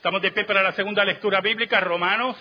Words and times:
Estamos 0.00 0.22
de 0.22 0.32
pie 0.32 0.46
para 0.46 0.62
la 0.62 0.72
segunda 0.72 1.04
lectura 1.04 1.42
bíblica, 1.42 1.78
Romanos, 1.78 2.34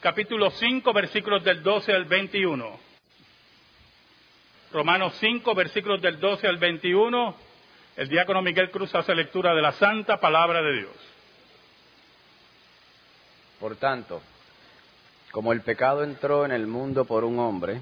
capítulo 0.00 0.48
5, 0.48 0.92
versículos 0.92 1.42
del 1.42 1.60
12 1.60 1.92
al 1.92 2.04
21. 2.04 2.78
Romanos 4.70 5.12
5, 5.18 5.56
versículos 5.56 6.00
del 6.00 6.20
12 6.20 6.46
al 6.46 6.56
21. 6.56 7.34
El 7.96 8.08
diácono 8.08 8.42
Miguel 8.42 8.70
Cruz 8.70 8.94
hace 8.94 9.12
lectura 9.12 9.56
de 9.56 9.62
la 9.62 9.72
santa 9.72 10.20
palabra 10.20 10.62
de 10.62 10.72
Dios. 10.74 10.94
Por 13.58 13.74
tanto, 13.74 14.22
como 15.32 15.52
el 15.52 15.62
pecado 15.62 16.04
entró 16.04 16.44
en 16.44 16.52
el 16.52 16.68
mundo 16.68 17.06
por 17.06 17.24
un 17.24 17.40
hombre, 17.40 17.80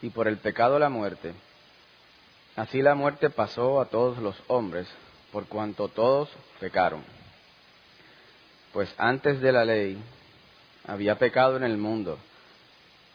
y 0.00 0.10
por 0.10 0.28
el 0.28 0.36
pecado 0.36 0.78
la 0.78 0.90
muerte, 0.90 1.34
así 2.54 2.82
la 2.82 2.94
muerte 2.94 3.30
pasó 3.30 3.80
a 3.80 3.86
todos 3.86 4.18
los 4.18 4.40
hombres, 4.46 4.86
por 5.32 5.48
cuanto 5.48 5.88
todos 5.88 6.30
pecaron. 6.60 7.02
Pues 8.72 8.92
antes 8.96 9.40
de 9.40 9.52
la 9.52 9.64
ley 9.64 10.02
había 10.86 11.18
pecado 11.18 11.56
en 11.56 11.62
el 11.62 11.76
mundo, 11.76 12.18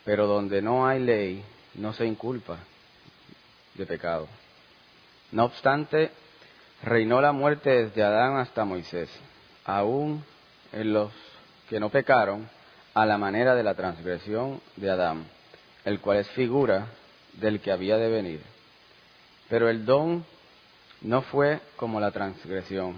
pero 0.06 0.28
donde 0.28 0.62
no 0.62 0.88
hay 0.88 1.00
ley 1.00 1.44
no 1.76 1.94
se 1.94 2.06
inculpa 2.06 2.60
de 3.74 3.86
pecado. 3.86 4.28
No 5.32 5.46
obstante, 5.46 6.12
reinó 6.84 7.22
la 7.22 7.32
muerte 7.32 7.70
desde 7.86 8.04
Adán 8.04 8.38
hasta 8.38 8.66
Moisés, 8.66 9.10
aún 9.66 10.24
en 10.72 10.94
los 10.94 11.12
que 11.70 11.80
no 11.80 11.90
pecaron 11.90 12.48
a 12.94 13.05
la 13.05 13.18
manera 13.18 13.55
de 13.55 13.64
la 13.64 13.74
transgresión 13.74 14.62
de 14.76 14.90
Adán, 14.90 15.26
el 15.86 16.00
cual 16.00 16.18
es 16.18 16.30
figura 16.30 16.88
del 17.34 17.60
que 17.62 17.72
había 17.72 17.98
de 17.98 18.10
venir. 18.10 18.42
Pero 19.50 19.70
el 19.70 19.86
don 19.86 20.26
no 21.02 21.22
fue 21.24 21.60
como 21.76 22.00
la 22.00 22.12
transgresión 22.12 22.96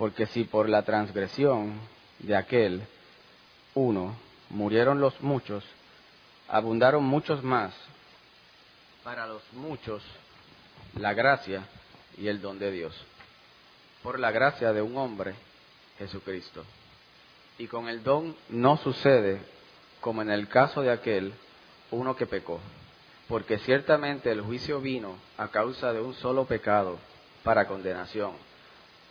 porque 0.00 0.24
si 0.24 0.44
por 0.44 0.66
la 0.66 0.82
transgresión 0.82 1.78
de 2.20 2.34
aquel 2.34 2.80
uno 3.74 4.16
murieron 4.48 4.98
los 4.98 5.20
muchos, 5.20 5.62
abundaron 6.48 7.04
muchos 7.04 7.44
más 7.44 7.74
para 9.04 9.26
los 9.26 9.42
muchos 9.52 10.02
la 10.94 11.12
gracia 11.12 11.64
y 12.16 12.28
el 12.28 12.40
don 12.40 12.58
de 12.58 12.70
Dios. 12.70 12.94
Por 14.02 14.18
la 14.18 14.30
gracia 14.30 14.72
de 14.72 14.80
un 14.80 14.96
hombre, 14.96 15.34
Jesucristo. 15.98 16.64
Y 17.58 17.66
con 17.66 17.86
el 17.86 18.02
don 18.02 18.34
no 18.48 18.78
sucede 18.78 19.42
como 20.00 20.22
en 20.22 20.30
el 20.30 20.48
caso 20.48 20.80
de 20.80 20.92
aquel 20.92 21.34
uno 21.90 22.16
que 22.16 22.24
pecó, 22.24 22.58
porque 23.28 23.58
ciertamente 23.58 24.32
el 24.32 24.40
juicio 24.40 24.80
vino 24.80 25.18
a 25.36 25.48
causa 25.48 25.92
de 25.92 26.00
un 26.00 26.14
solo 26.14 26.46
pecado 26.46 26.98
para 27.44 27.68
condenación 27.68 28.48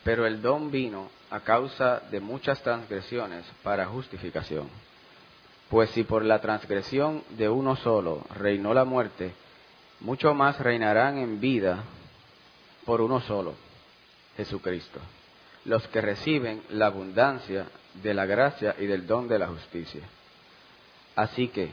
pero 0.09 0.25
el 0.25 0.41
don 0.41 0.71
vino 0.71 1.07
a 1.29 1.41
causa 1.41 2.01
de 2.09 2.19
muchas 2.19 2.59
transgresiones 2.63 3.45
para 3.61 3.85
justificación. 3.85 4.67
Pues 5.69 5.91
si 5.91 6.03
por 6.03 6.25
la 6.25 6.41
transgresión 6.41 7.23
de 7.37 7.47
uno 7.47 7.75
solo 7.75 8.23
reinó 8.35 8.73
la 8.73 8.85
muerte, 8.85 9.33
mucho 9.99 10.33
más 10.33 10.59
reinarán 10.59 11.19
en 11.19 11.39
vida 11.39 11.83
por 12.85 13.01
uno 13.01 13.21
solo, 13.21 13.53
Jesucristo, 14.35 14.99
los 15.65 15.87
que 15.89 16.01
reciben 16.01 16.63
la 16.71 16.87
abundancia 16.87 17.67
de 18.01 18.15
la 18.15 18.25
gracia 18.25 18.75
y 18.79 18.87
del 18.87 19.05
don 19.05 19.27
de 19.27 19.37
la 19.37 19.45
justicia. 19.45 20.01
Así 21.15 21.49
que, 21.49 21.69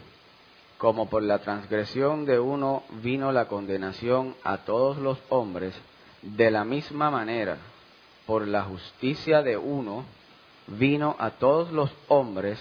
como 0.77 1.09
por 1.09 1.23
la 1.23 1.39
transgresión 1.39 2.27
de 2.27 2.39
uno 2.39 2.83
vino 3.03 3.33
la 3.33 3.49
condenación 3.49 4.37
a 4.45 4.59
todos 4.59 4.99
los 4.99 5.19
hombres, 5.31 5.75
de 6.21 6.51
la 6.51 6.67
misma 6.67 7.11
manera 7.11 7.57
por 8.27 8.47
la 8.47 8.65
justicia 8.65 9.43
de 9.43 9.57
uno, 9.57 10.05
vino 10.67 11.17
a 11.19 11.31
todos 11.31 11.71
los 11.73 11.91
hombres 12.09 12.59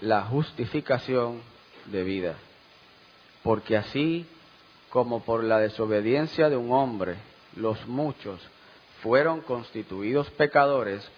la 0.00 0.22
justificación 0.22 1.40
de 1.86 2.04
vida. 2.04 2.34
Porque 3.42 3.76
así 3.76 4.26
como 4.90 5.20
por 5.20 5.42
la 5.44 5.58
desobediencia 5.58 6.48
de 6.50 6.56
un 6.56 6.72
hombre 6.72 7.16
los 7.56 7.86
muchos 7.86 8.40
fueron 9.02 9.40
constituidos 9.40 10.30
pecadores, 10.30 11.08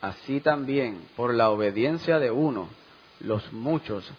así 0.00 0.40
también 0.40 1.00
por 1.16 1.34
la 1.34 1.50
obediencia 1.50 2.18
de 2.18 2.30
uno 2.30 2.68
los 3.20 3.52
muchos 3.52 4.10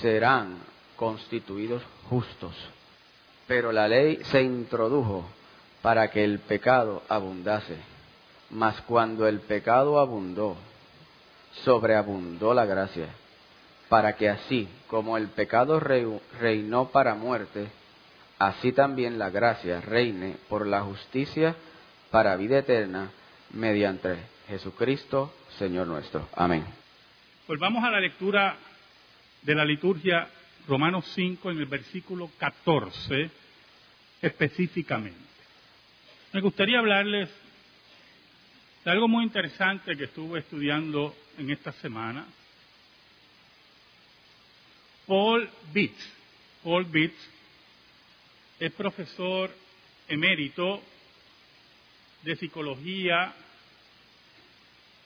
serán 0.00 0.58
constituidos 0.96 1.82
justos. 2.08 2.54
Pero 3.46 3.72
la 3.72 3.88
ley 3.88 4.20
se 4.24 4.42
introdujo 4.42 5.24
para 5.80 6.10
que 6.10 6.22
el 6.22 6.38
pecado 6.40 7.02
abundase 7.08 7.76
mas 8.50 8.80
cuando 8.82 9.26
el 9.26 9.40
pecado 9.40 9.98
abundó, 9.98 10.56
sobreabundó 11.64 12.54
la 12.54 12.64
gracia, 12.66 13.08
para 13.88 14.16
que 14.16 14.28
así 14.28 14.68
como 14.86 15.16
el 15.16 15.28
pecado 15.28 15.80
reinó 15.80 16.88
para 16.88 17.14
muerte, 17.14 17.68
así 18.38 18.72
también 18.72 19.18
la 19.18 19.30
gracia 19.30 19.80
reine 19.80 20.36
por 20.48 20.66
la 20.66 20.82
justicia 20.82 21.56
para 22.10 22.36
vida 22.36 22.58
eterna 22.58 23.10
mediante 23.52 24.16
Jesucristo, 24.48 25.34
Señor 25.58 25.86
nuestro. 25.86 26.28
Amén. 26.34 26.64
Volvamos 27.46 27.82
a 27.84 27.90
la 27.90 28.00
lectura 28.00 28.56
de 29.42 29.54
la 29.54 29.64
liturgia 29.64 30.28
Romanos 30.66 31.04
5 31.14 31.50
en 31.50 31.58
el 31.58 31.66
versículo 31.66 32.30
14 32.38 33.30
específicamente. 34.20 35.18
Me 36.32 36.40
gustaría 36.40 36.78
hablarles 36.78 37.30
algo 38.88 39.08
muy 39.08 39.24
interesante 39.24 39.96
que 39.96 40.04
estuve 40.04 40.40
estudiando 40.40 41.14
en 41.36 41.50
esta 41.50 41.72
semana. 41.72 42.26
Paul 45.06 45.48
Bitts. 45.72 46.12
Paul 46.62 46.84
Bitts 46.84 47.30
es 48.58 48.72
profesor 48.72 49.54
emérito 50.08 50.82
de 52.22 52.36
psicología 52.36 53.32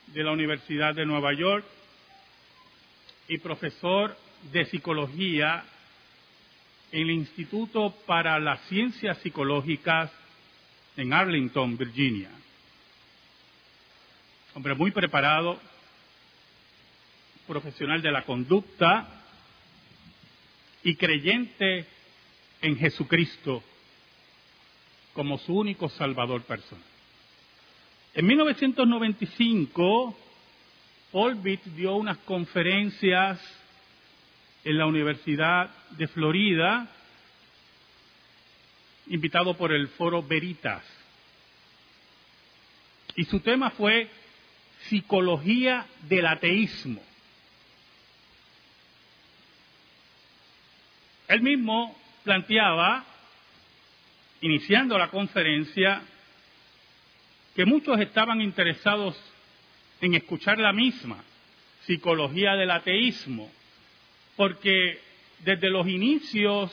de 0.07 0.23
la 0.23 0.31
Universidad 0.31 0.95
de 0.95 1.05
Nueva 1.05 1.33
York 1.33 1.65
y 3.27 3.37
profesor 3.37 4.17
de 4.51 4.65
psicología 4.65 5.63
en 6.91 7.01
el 7.01 7.11
Instituto 7.11 7.93
para 8.05 8.39
las 8.39 8.61
Ciencias 8.67 9.17
Psicológicas 9.19 10.11
en 10.95 11.13
Arlington, 11.13 11.77
Virginia 11.77 12.29
hombre 14.55 14.75
muy 14.75 14.91
preparado, 14.91 15.59
profesional 17.47 18.01
de 18.01 18.11
la 18.11 18.23
conducta 18.23 19.07
y 20.83 20.95
creyente 20.95 21.87
en 22.61 22.77
Jesucristo 22.77 23.63
como 25.13 25.37
su 25.39 25.55
único 25.55 25.89
Salvador 25.89 26.43
personal. 26.43 26.85
En 28.13 28.27
1995, 28.27 30.17
Paul 31.11 31.35
Bitt 31.35 31.63
dio 31.75 31.95
unas 31.95 32.17
conferencias 32.19 33.39
en 34.63 34.77
la 34.77 34.85
Universidad 34.85 35.69
de 35.91 36.07
Florida, 36.07 36.87
invitado 39.07 39.55
por 39.55 39.71
el 39.71 39.87
Foro 39.89 40.21
Veritas. 40.23 40.83
Y 43.15 43.25
su 43.25 43.39
tema 43.41 43.71
fue 43.71 44.09
psicología 44.89 45.85
del 46.07 46.25
ateísmo. 46.25 47.01
Él 51.27 51.41
mismo 51.41 51.95
planteaba, 52.23 53.05
iniciando 54.41 54.97
la 54.97 55.09
conferencia, 55.09 56.01
que 57.55 57.65
muchos 57.65 57.99
estaban 57.99 58.41
interesados 58.41 59.15
en 60.01 60.15
escuchar 60.15 60.59
la 60.59 60.73
misma, 60.73 61.23
psicología 61.85 62.55
del 62.55 62.71
ateísmo, 62.71 63.49
porque 64.35 64.99
desde 65.39 65.69
los 65.69 65.87
inicios 65.87 66.71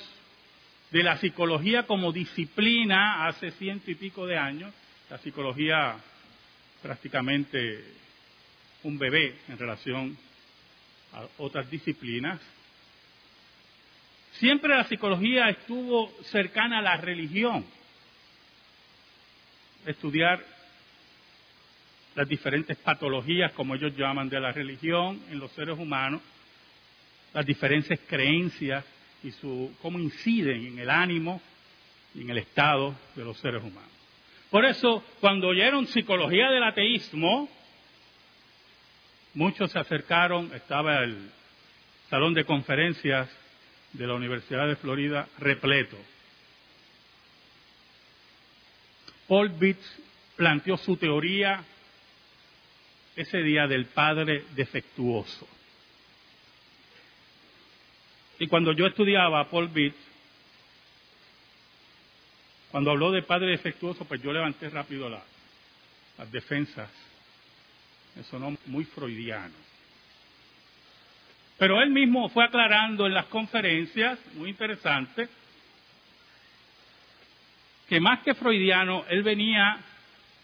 de 0.90 1.02
la 1.02 1.16
psicología 1.18 1.84
como 1.84 2.12
disciplina, 2.12 3.26
hace 3.26 3.52
ciento 3.52 3.90
y 3.90 3.94
pico 3.94 4.26
de 4.26 4.36
años, 4.36 4.72
la 5.08 5.18
psicología 5.18 5.96
prácticamente 6.82 7.84
un 8.82 8.98
bebé 8.98 9.36
en 9.48 9.58
relación 9.58 10.16
a 11.12 11.26
otras 11.38 11.70
disciplinas. 11.70 12.40
Siempre 14.32 14.74
la 14.74 14.84
psicología 14.84 15.48
estuvo 15.48 16.10
cercana 16.24 16.78
a 16.78 16.82
la 16.82 16.96
religión. 16.96 17.64
Estudiar 19.86 20.44
las 22.14 22.28
diferentes 22.28 22.76
patologías, 22.78 23.52
como 23.52 23.74
ellos 23.74 23.96
llaman, 23.96 24.28
de 24.28 24.40
la 24.40 24.52
religión 24.52 25.20
en 25.30 25.38
los 25.38 25.50
seres 25.52 25.78
humanos, 25.78 26.20
las 27.32 27.46
diferentes 27.46 27.98
creencias 28.06 28.84
y 29.22 29.30
su, 29.32 29.74
cómo 29.80 29.98
inciden 29.98 30.66
en 30.66 30.78
el 30.78 30.90
ánimo 30.90 31.40
y 32.14 32.22
en 32.22 32.30
el 32.30 32.38
estado 32.38 32.94
de 33.14 33.24
los 33.24 33.38
seres 33.38 33.62
humanos. 33.62 33.99
Por 34.50 34.64
eso, 34.64 35.04
cuando 35.20 35.48
oyeron 35.48 35.86
psicología 35.86 36.50
del 36.50 36.64
ateísmo, 36.64 37.48
muchos 39.34 39.70
se 39.70 39.78
acercaron, 39.78 40.52
estaba 40.54 41.04
el 41.04 41.30
salón 42.08 42.34
de 42.34 42.44
conferencias 42.44 43.30
de 43.92 44.06
la 44.06 44.14
Universidad 44.14 44.66
de 44.66 44.76
Florida 44.76 45.28
repleto. 45.38 45.96
Paul 49.28 49.50
Bitts 49.50 50.02
planteó 50.36 50.76
su 50.76 50.96
teoría 50.96 51.62
ese 53.14 53.38
día 53.42 53.68
del 53.68 53.86
padre 53.86 54.44
defectuoso. 54.56 55.46
Y 58.40 58.48
cuando 58.48 58.72
yo 58.72 58.86
estudiaba 58.86 59.40
a 59.40 59.50
Paul 59.50 59.68
Bitts, 59.68 60.09
cuando 62.70 62.90
habló 62.90 63.10
de 63.10 63.22
padre 63.22 63.50
defectuoso, 63.50 64.04
pues 64.04 64.22
yo 64.22 64.32
levanté 64.32 64.68
rápido 64.68 65.08
las 65.08 66.32
defensas. 66.32 66.90
Eso 68.18 68.38
no 68.38 68.56
muy 68.66 68.84
freudiano. 68.84 69.54
Pero 71.58 71.80
él 71.82 71.90
mismo 71.90 72.28
fue 72.30 72.44
aclarando 72.44 73.06
en 73.06 73.14
las 73.14 73.26
conferencias, 73.26 74.18
muy 74.34 74.50
interesante, 74.50 75.28
que 77.88 78.00
más 78.00 78.20
que 78.20 78.34
freudiano, 78.34 79.04
él 79.08 79.22
venía 79.22 79.78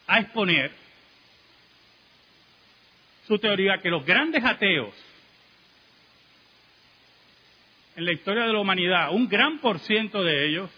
a 0.06 0.20
exponer 0.20 0.72
su 3.26 3.38
teoría 3.38 3.78
que 3.78 3.88
los 3.88 4.04
grandes 4.04 4.44
ateos 4.44 4.94
en 7.96 8.04
la 8.04 8.12
historia 8.12 8.44
de 8.44 8.52
la 8.52 8.58
humanidad, 8.58 9.10
un 9.12 9.26
gran 9.28 9.58
por 9.58 9.78
ciento 9.78 10.22
de 10.22 10.48
ellos, 10.48 10.70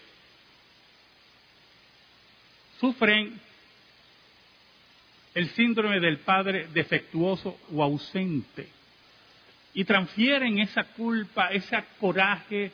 sufren 2.79 3.39
el 5.33 5.49
síndrome 5.51 5.99
del 5.99 6.19
padre 6.19 6.67
defectuoso 6.73 7.57
o 7.73 7.83
ausente 7.83 8.67
y 9.73 9.83
transfieren 9.85 10.59
esa 10.59 10.83
culpa, 10.83 11.49
ese 11.49 11.77
coraje, 11.99 12.71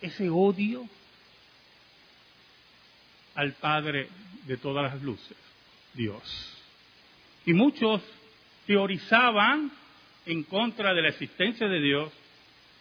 ese 0.00 0.30
odio 0.30 0.88
al 3.34 3.52
Padre 3.52 4.08
de 4.46 4.56
todas 4.56 4.92
las 4.92 5.02
luces, 5.02 5.36
Dios. 5.94 6.56
Y 7.44 7.52
muchos 7.52 8.02
teorizaban 8.66 9.70
en 10.26 10.42
contra 10.44 10.94
de 10.94 11.02
la 11.02 11.08
existencia 11.08 11.68
de 11.68 11.80
Dios 11.80 12.12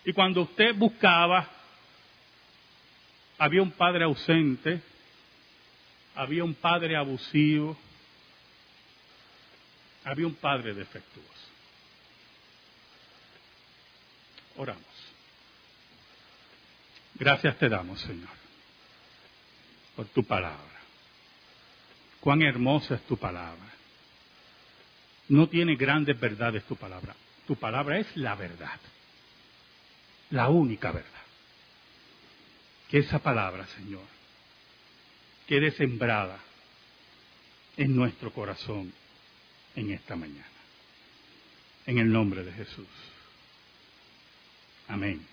y 0.05 0.13
cuando 0.13 0.41
usted 0.41 0.75
buscaba, 0.75 1.47
había 3.37 3.61
un 3.61 3.71
padre 3.71 4.03
ausente, 4.03 4.81
había 6.21 6.43
un 6.43 6.55
padre 6.55 6.95
abusivo, 6.95 7.77
había 10.03 10.27
un 10.27 10.35
padre 10.35 10.73
defectuoso. 10.73 11.29
Oramos. 14.57 14.83
Gracias 17.15 17.57
te 17.57 17.69
damos, 17.69 17.99
Señor 18.01 18.39
por 19.99 20.07
tu 20.07 20.23
palabra. 20.23 20.79
Cuán 22.21 22.41
hermosa 22.41 22.95
es 22.95 23.01
tu 23.01 23.17
palabra. 23.17 23.69
No 25.27 25.49
tiene 25.49 25.75
grandes 25.75 26.17
verdades 26.17 26.63
tu 26.63 26.77
palabra. 26.77 27.13
Tu 27.45 27.57
palabra 27.57 27.97
es 27.99 28.07
la 28.15 28.33
verdad. 28.35 28.79
La 30.29 30.47
única 30.47 30.93
verdad. 30.93 31.25
Que 32.87 32.99
esa 32.99 33.19
palabra, 33.19 33.67
Señor, 33.75 34.05
quede 35.49 35.71
sembrada 35.71 36.37
en 37.75 37.95
nuestro 37.95 38.31
corazón 38.31 38.93
en 39.75 39.91
esta 39.91 40.15
mañana. 40.15 40.45
En 41.87 41.97
el 41.97 42.11
nombre 42.11 42.43
de 42.43 42.53
Jesús. 42.53 42.85
Amén. 44.87 45.25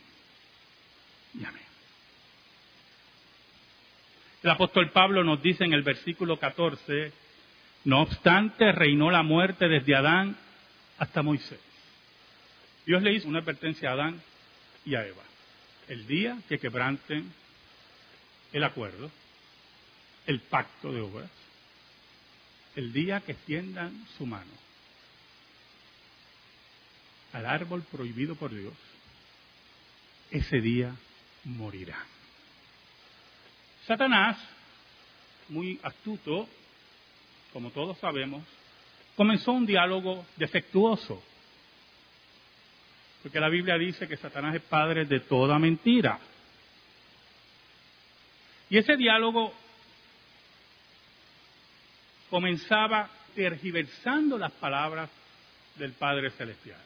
Y 1.34 1.44
amén. 1.44 1.62
El 4.42 4.50
apóstol 4.50 4.90
Pablo 4.90 5.22
nos 5.22 5.42
dice 5.42 5.64
en 5.64 5.74
el 5.74 5.82
versículo 5.82 6.38
14, 6.38 7.12
no 7.84 8.00
obstante 8.00 8.72
reinó 8.72 9.10
la 9.10 9.22
muerte 9.22 9.68
desde 9.68 9.96
Adán 9.96 10.34
hasta 10.96 11.20
Moisés. 11.20 11.60
Dios 12.86 13.02
le 13.02 13.12
hizo 13.12 13.28
una 13.28 13.40
advertencia 13.40 13.90
a 13.90 13.92
Adán 13.92 14.22
y 14.86 14.94
a 14.94 15.06
Eva. 15.06 15.24
El 15.88 16.06
día 16.06 16.38
que 16.48 16.58
quebranten 16.58 17.30
el 18.54 18.64
acuerdo, 18.64 19.10
el 20.26 20.40
pacto 20.40 20.92
de 20.92 21.00
obras, 21.00 21.30
el 22.74 22.92
día 22.92 23.20
que 23.20 23.32
extiendan 23.32 24.06
su 24.18 24.26
mano 24.26 24.66
al 27.32 27.46
árbol 27.46 27.82
prohibido 27.90 28.34
por 28.34 28.50
Dios, 28.50 28.74
ese 30.30 30.60
día 30.60 30.94
morirán. 31.44 32.06
Satanás, 33.86 34.38
muy 35.48 35.78
astuto, 35.82 36.48
como 37.52 37.70
todos 37.70 37.98
sabemos, 37.98 38.42
comenzó 39.16 39.52
un 39.52 39.66
diálogo 39.66 40.26
defectuoso. 40.36 41.22
Porque 43.22 43.40
la 43.40 43.48
Biblia 43.48 43.76
dice 43.76 44.08
que 44.08 44.16
Satanás 44.16 44.54
es 44.54 44.62
padre 44.62 45.04
de 45.04 45.20
toda 45.20 45.58
mentira. 45.58 46.18
Y 48.70 48.78
ese 48.78 48.96
diálogo 48.96 49.52
comenzaba 52.36 53.08
tergiversando 53.34 54.36
las 54.36 54.52
palabras 54.52 55.08
del 55.76 55.92
Padre 55.92 56.30
Celestial. 56.30 56.80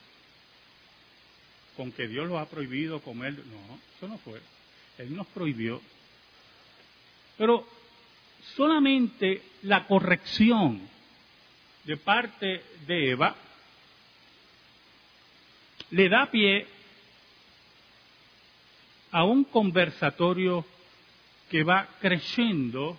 Con 1.76 1.90
que 1.90 2.06
Dios 2.06 2.28
lo 2.28 2.38
ha 2.38 2.46
prohibido 2.46 3.00
comer. 3.00 3.32
No, 3.32 3.78
eso 3.96 4.06
no 4.06 4.16
fue. 4.18 4.40
Él 4.98 5.16
nos 5.16 5.26
prohibió 5.26 5.80
pero 7.40 7.66
solamente 8.54 9.40
la 9.62 9.86
corrección 9.86 10.78
de 11.84 11.96
parte 11.96 12.62
de 12.86 13.12
Eva 13.12 13.34
le 15.88 16.06
da 16.10 16.30
pie 16.30 16.66
a 19.10 19.24
un 19.24 19.44
conversatorio 19.44 20.66
que 21.50 21.64
va 21.64 21.88
creciendo, 21.98 22.98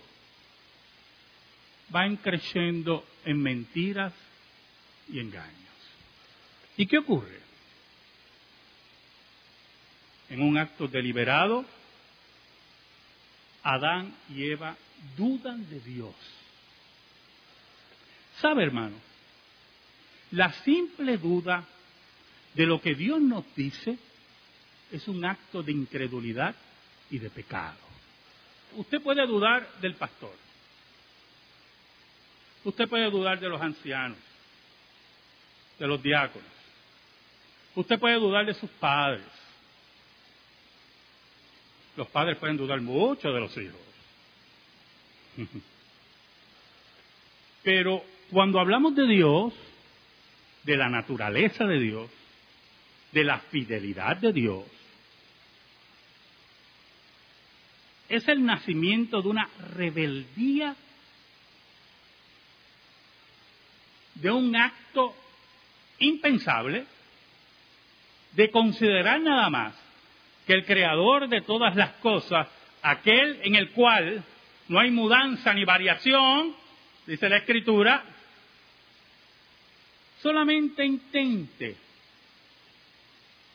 va 1.93 2.07
creciendo 2.21 3.05
en 3.25 3.41
mentiras 3.41 4.13
y 5.09 5.19
engaños. 5.19 5.51
¿Y 6.77 6.85
qué 6.87 6.97
ocurre? 6.97 7.39
En 10.29 10.41
un 10.41 10.57
acto 10.57 10.87
deliberado, 10.87 11.65
Adán 13.63 14.13
y 14.29 14.49
Eva 14.49 14.75
dudan 15.17 15.69
de 15.69 15.79
Dios. 15.81 16.15
¿Sabe, 18.39 18.63
hermano? 18.63 18.95
La 20.31 20.51
simple 20.63 21.17
duda 21.17 21.65
de 22.53 22.65
lo 22.65 22.81
que 22.81 22.95
Dios 22.95 23.21
nos 23.21 23.43
dice 23.55 23.97
es 24.91 25.07
un 25.07 25.23
acto 25.25 25.61
de 25.61 25.71
incredulidad 25.71 26.55
y 27.09 27.19
de 27.19 27.29
pecado. 27.29 27.77
Usted 28.77 29.01
puede 29.01 29.25
dudar 29.27 29.67
del 29.81 29.95
pastor. 29.95 30.33
Usted 32.63 32.87
puede 32.87 33.09
dudar 33.09 33.39
de 33.39 33.49
los 33.49 33.61
ancianos, 33.61 34.17
de 35.79 35.87
los 35.87 36.01
diáconos. 36.01 36.49
Usted 37.75 37.99
puede 37.99 38.15
dudar 38.15 38.45
de 38.45 38.53
sus 38.53 38.69
padres. 38.71 39.25
Los 41.95 42.07
padres 42.07 42.37
pueden 42.37 42.57
dudar 42.57 42.81
mucho 42.81 43.31
de 43.31 43.39
los 43.39 43.57
hijos. 43.57 43.79
Pero 47.63 48.03
cuando 48.29 48.59
hablamos 48.59 48.95
de 48.95 49.07
Dios, 49.07 49.53
de 50.63 50.77
la 50.77 50.89
naturaleza 50.89 51.65
de 51.65 51.79
Dios, 51.79 52.09
de 53.11 53.23
la 53.23 53.39
fidelidad 53.39 54.17
de 54.17 54.33
Dios, 54.33 54.63
es 58.09 58.27
el 58.27 58.45
nacimiento 58.45 59.21
de 59.21 59.29
una 59.29 59.49
rebeldía, 59.75 60.75
de 64.21 64.31
un 64.31 64.55
acto 64.55 65.15
impensable, 65.99 66.85
de 68.33 68.49
considerar 68.51 69.19
nada 69.19 69.49
más 69.49 69.75
que 70.45 70.53
el 70.53 70.65
creador 70.65 71.27
de 71.27 71.41
todas 71.41 71.75
las 71.75 71.91
cosas, 71.93 72.47
aquel 72.81 73.39
en 73.43 73.55
el 73.55 73.71
cual 73.71 74.23
no 74.67 74.79
hay 74.79 74.91
mudanza 74.91 75.53
ni 75.53 75.65
variación, 75.65 76.55
dice 77.05 77.29
la 77.29 77.37
escritura, 77.37 78.03
solamente 80.21 80.85
intente 80.85 81.75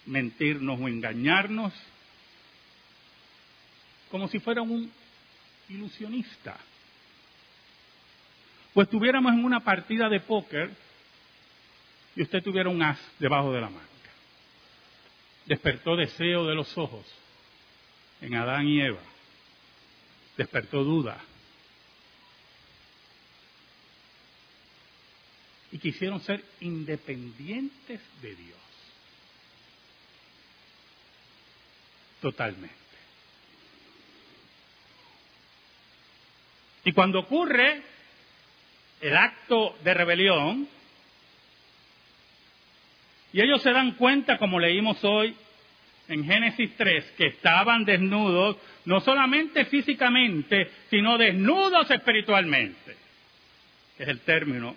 mentirnos 0.07 0.81
o 0.81 0.89
engañarnos 0.89 1.73
como 4.11 4.29
si 4.29 4.39
fuera 4.39 4.63
un 4.63 4.91
ilusionista. 5.69 6.57
O 8.77 8.83
estuviéramos 8.83 9.33
en 9.33 9.43
una 9.43 9.61
partida 9.61 10.11
de 10.11 10.21
póker 10.21 10.71
y 12.15 12.23
usted 12.23 12.43
tuviera 12.43 12.69
un 12.69 12.83
as 12.83 12.99
debajo 13.19 13.51
de 13.51 13.63
la 13.63 13.71
manga. 13.71 13.87
Despertó 15.47 15.97
deseo 15.97 16.45
de 16.45 16.55
los 16.55 16.77
ojos 16.77 17.07
en 18.21 18.35
Adán 18.35 18.69
y 18.69 18.83
Eva. 18.83 19.01
Despertó 20.37 20.85
duda. 20.85 21.19
Y 25.73 25.79
quisieron 25.79 26.21
ser 26.21 26.45
independientes 26.61 28.03
de 28.21 28.35
Dios. 28.35 28.59
Totalmente. 32.21 32.77
Y 36.85 36.93
cuando 36.93 37.21
ocurre 37.21 37.96
el 39.01 39.17
acto 39.17 39.77
de 39.85 39.95
rebelión, 39.95 40.69
y 43.33 43.41
ellos 43.43 43.63
se 43.63 43.73
dan 43.73 43.93
cuenta, 43.93 44.39
como 44.39 44.59
leímos 44.59 45.03
hoy 45.05 45.37
en 46.09 46.25
Génesis 46.25 46.71
3, 46.77 47.05
que 47.17 47.27
estaban 47.27 47.85
desnudos, 47.85 48.57
no 48.85 49.01
solamente 49.01 49.65
físicamente, 49.67 50.71
sino 50.89 51.19
desnudos 51.19 51.91
espiritualmente. 51.91 52.97
Es 53.99 54.09
el 54.09 54.21
término, 54.21 54.77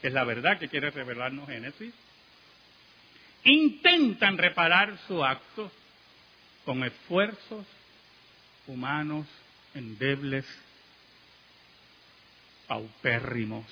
que 0.00 0.08
es 0.08 0.14
la 0.14 0.24
verdad 0.24 0.58
que 0.58 0.68
quiere 0.68 0.90
revelarnos 0.90 1.48
Génesis. 1.48 1.92
Intentan 3.44 4.38
reparar 4.38 4.96
su 5.06 5.24
acto 5.24 5.70
con 6.64 6.84
esfuerzos 6.84 7.66
humanos 8.66 9.26
endebles, 9.74 10.46
paupérrimos 12.72 13.66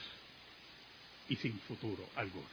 y 1.30 1.36
sin 1.36 1.58
futuro 1.60 2.06
alguno. 2.16 2.44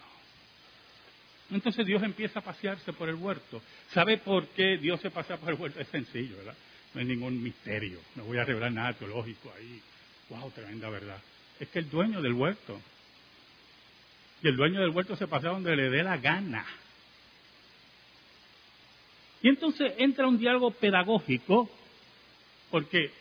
Entonces 1.52 1.86
Dios 1.86 2.02
empieza 2.04 2.40
a 2.40 2.42
pasearse 2.42 2.94
por 2.94 3.10
el 3.10 3.16
huerto. 3.16 3.62
¿Sabe 3.94 4.18
por 4.18 4.48
qué 4.50 4.78
Dios 4.78 5.02
se 5.02 5.12
pasea 5.12 5.36
por 5.36 5.50
el 5.50 5.60
huerto? 5.60 5.82
Es 5.82 5.90
sencillo, 5.90 6.38
¿verdad? 6.38 6.56
No 6.94 7.02
hay 7.02 7.06
ningún 7.06 7.44
misterio. 7.44 8.00
No 8.16 8.24
voy 8.24 8.38
a 8.38 8.46
revelar 8.46 8.72
nada 8.72 8.94
teológico 8.94 9.52
ahí. 9.58 9.82
¡Wow! 10.30 10.50
Tremenda 10.52 10.90
verdad. 10.90 11.22
Es 11.60 11.68
que 11.68 11.80
el 11.80 11.90
dueño 11.90 12.22
del 12.22 12.32
huerto. 12.32 12.80
Y 14.42 14.48
el 14.48 14.56
dueño 14.56 14.80
del 14.80 14.92
huerto 14.92 15.18
se 15.18 15.28
pasea 15.28 15.50
donde 15.50 15.76
le 15.76 15.90
dé 15.90 16.02
la 16.02 16.16
gana. 16.16 16.66
Y 19.42 19.50
entonces 19.50 19.96
entra 19.98 20.28
un 20.28 20.38
diálogo 20.38 20.72
pedagógico, 20.72 21.70
porque 22.72 23.12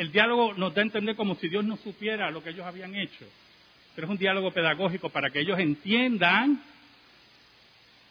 el 0.00 0.12
diálogo 0.12 0.54
nos 0.54 0.74
da 0.74 0.80
a 0.80 0.84
entender 0.84 1.14
como 1.14 1.34
si 1.36 1.48
Dios 1.48 1.64
no 1.64 1.76
supiera 1.76 2.30
lo 2.30 2.42
que 2.42 2.50
ellos 2.50 2.66
habían 2.66 2.94
hecho 2.94 3.26
pero 3.94 4.06
es 4.06 4.10
un 4.12 4.18
diálogo 4.18 4.50
pedagógico 4.50 5.10
para 5.10 5.30
que 5.30 5.40
ellos 5.40 5.58
entiendan 5.58 6.62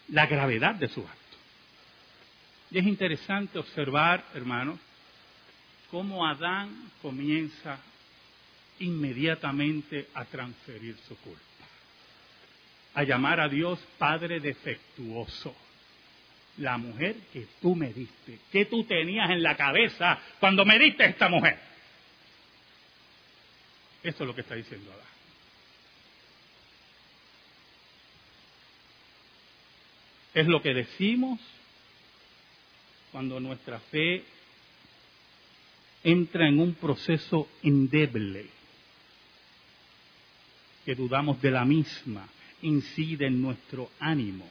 la 0.09 0.25
gravedad 0.25 0.75
de 0.75 0.87
su 0.87 1.01
acto. 1.01 1.17
Y 2.71 2.79
es 2.79 2.85
interesante 2.85 3.57
observar, 3.57 4.23
hermanos, 4.33 4.79
cómo 5.89 6.27
Adán 6.27 6.91
comienza 7.01 7.79
inmediatamente 8.79 10.07
a 10.13 10.25
transferir 10.25 10.95
su 11.07 11.17
culpa, 11.17 11.39
a 12.93 13.03
llamar 13.03 13.39
a 13.39 13.49
Dios 13.49 13.79
Padre 13.97 14.39
defectuoso. 14.39 15.55
La 16.57 16.77
mujer 16.77 17.15
que 17.31 17.47
tú 17.61 17.73
me 17.73 17.93
diste, 17.93 18.37
que 18.51 18.65
tú 18.65 18.83
tenías 18.83 19.29
en 19.29 19.41
la 19.41 19.55
cabeza 19.55 20.19
cuando 20.39 20.65
me 20.65 20.77
diste 20.77 21.05
esta 21.05 21.29
mujer. 21.29 21.68
Eso 24.03 24.23
es 24.23 24.27
lo 24.27 24.33
que 24.33 24.41
está 24.41 24.55
diciendo 24.55 24.91
Adán. 24.91 25.05
Es 30.33 30.47
lo 30.47 30.61
que 30.61 30.73
decimos 30.73 31.39
cuando 33.11 33.39
nuestra 33.39 33.79
fe 33.79 34.23
entra 36.03 36.47
en 36.47 36.59
un 36.59 36.75
proceso 36.75 37.49
endeble, 37.61 38.47
que 40.85 40.95
dudamos 40.95 41.41
de 41.41 41.51
la 41.51 41.65
misma, 41.65 42.27
incide 42.61 43.27
en 43.27 43.41
nuestro 43.41 43.91
ánimo. 43.99 44.47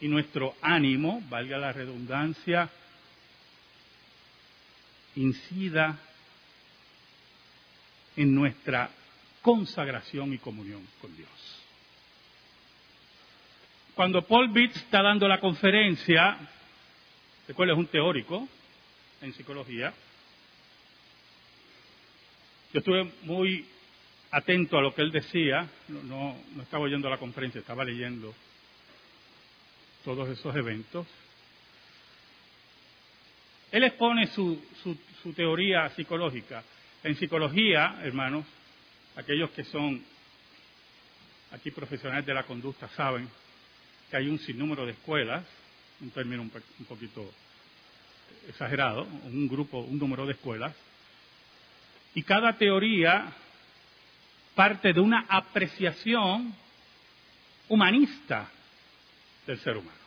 Y 0.00 0.08
nuestro 0.08 0.54
ánimo, 0.60 1.22
valga 1.28 1.58
la 1.58 1.72
redundancia, 1.72 2.70
incida 5.16 5.98
en 8.16 8.34
nuestra 8.34 8.90
consagración 9.42 10.32
y 10.32 10.38
comunión 10.38 10.86
con 11.00 11.14
Dios. 11.16 11.30
Cuando 13.94 14.22
Paul 14.22 14.48
Bitts 14.48 14.76
está 14.76 15.02
dando 15.02 15.28
la 15.28 15.40
conferencia, 15.40 16.36
cual 17.54 17.70
es 17.70 17.76
un 17.76 17.86
teórico 17.86 18.48
en 19.22 19.32
psicología, 19.32 19.92
yo 22.72 22.80
estuve 22.80 23.10
muy 23.22 23.64
atento 24.32 24.76
a 24.76 24.82
lo 24.82 24.94
que 24.94 25.02
él 25.02 25.12
decía, 25.12 25.68
no, 25.88 26.02
no, 26.02 26.62
estaba 26.62 26.84
oyendo 26.84 27.08
la 27.08 27.18
conferencia, 27.18 27.60
estaba 27.60 27.84
leyendo 27.84 28.34
todos 30.04 30.28
esos 30.28 30.54
eventos. 30.54 31.06
Él 33.70 33.84
expone 33.84 34.26
su, 34.26 34.62
su 35.22 35.32
teoría 35.32 35.88
psicológica. 35.90 36.62
En 37.02 37.16
psicología, 37.16 38.00
hermanos, 38.02 38.44
aquellos 39.16 39.50
que 39.50 39.64
son 39.64 40.02
aquí 41.52 41.70
profesionales 41.70 42.26
de 42.26 42.34
la 42.34 42.44
conducta 42.44 42.88
saben 42.88 43.28
que 44.10 44.16
hay 44.16 44.28
un 44.28 44.38
sinnúmero 44.38 44.86
de 44.86 44.92
escuelas, 44.92 45.44
un 46.00 46.10
término 46.10 46.42
un, 46.42 46.50
poquito 46.86 47.32
exagerado, 48.48 49.04
un 49.04 49.48
grupo, 49.48 49.80
un 49.80 49.98
número 49.98 50.26
de 50.26 50.32
escuelas, 50.32 50.74
y 52.14 52.22
cada 52.22 52.56
teoría 52.56 53.32
parte 54.54 54.92
de 54.92 55.00
una 55.00 55.26
apreciación 55.28 56.54
humanista 57.68 58.48
del 59.46 59.58
ser 59.60 59.76
humano. 59.76 59.98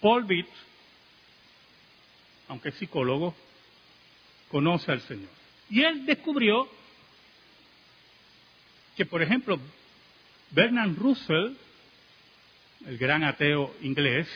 Paul 0.00 0.24
Bitt, 0.24 0.46
aunque 2.48 2.70
es 2.70 2.74
psicólogo, 2.76 3.34
conoce 4.50 4.90
al 4.90 5.00
Señor. 5.02 5.30
Y 5.70 5.82
él 5.82 6.06
descubrió 6.06 6.68
que, 8.96 9.06
por 9.06 9.22
ejemplo, 9.22 9.58
Bernard 10.50 10.96
Russell, 10.96 11.54
el 12.86 12.98
gran 12.98 13.22
ateo 13.22 13.74
inglés, 13.82 14.28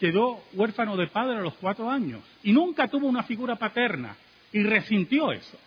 quedó 0.00 0.42
huérfano 0.54 0.96
de 0.96 1.06
padre 1.06 1.36
a 1.36 1.42
los 1.42 1.54
cuatro 1.54 1.90
años 1.90 2.22
y 2.42 2.52
nunca 2.52 2.88
tuvo 2.88 3.06
una 3.06 3.22
figura 3.22 3.56
paterna 3.56 4.16
y 4.52 4.62
resintió 4.62 5.32
eso. 5.32 5.58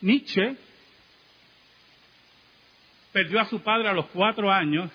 Nietzsche 0.00 0.56
perdió 3.12 3.40
a 3.40 3.46
su 3.46 3.60
padre 3.60 3.88
a 3.88 3.92
los 3.92 4.06
cuatro 4.06 4.52
años 4.52 4.90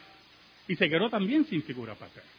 y 0.71 0.75
se 0.77 0.89
quedó 0.89 1.09
también 1.09 1.45
sin 1.47 1.61
figura 1.63 1.95
paterna. 1.95 2.29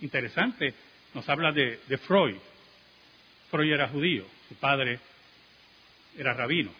Interesante, 0.00 0.74
nos 1.14 1.28
habla 1.28 1.52
de, 1.52 1.78
Freud, 2.08 2.34
Freud 3.48 3.72
era 3.72 3.86
judío, 3.86 4.26
su 4.48 4.56
padre 4.56 4.98
era 6.18 6.34
rabino. 6.34 6.72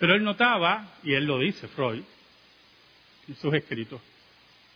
Pero 0.00 0.16
él 0.16 0.24
notaba, 0.24 0.98
y 1.04 1.14
él 1.14 1.26
lo 1.26 1.38
dice, 1.38 1.68
Freud, 1.68 2.02
en 3.28 3.36
sus 3.36 3.54
escritos, 3.54 4.00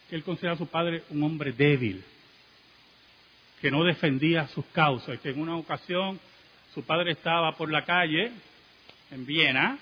que 0.09 0.15
él 0.15 0.23
consideraba 0.23 0.55
a 0.55 0.59
su 0.59 0.69
padre 0.69 1.03
un 1.11 1.21
hombre 1.25 1.51
débil, 1.51 2.05
que 3.61 3.73
no 3.73 3.83
defendía 3.83 4.47
sus 4.47 4.67
causas, 4.67 5.19
que 5.19 5.31
en 5.31 5.41
una 5.41 5.57
ocasión 5.57 6.21
su 6.73 6.85
padre 6.85 7.11
estaba 7.11 7.57
por 7.57 7.73
la 7.73 7.85
calle 7.85 8.31
en 9.11 9.27
Viena, 9.27 9.81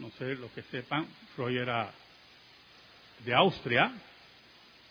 no 0.00 0.10
sé 0.18 0.34
lo 0.34 0.52
que 0.52 0.62
sepan, 0.64 1.06
Freud 1.36 1.58
era 1.58 1.92
de 3.24 3.34
Austria, 3.34 3.92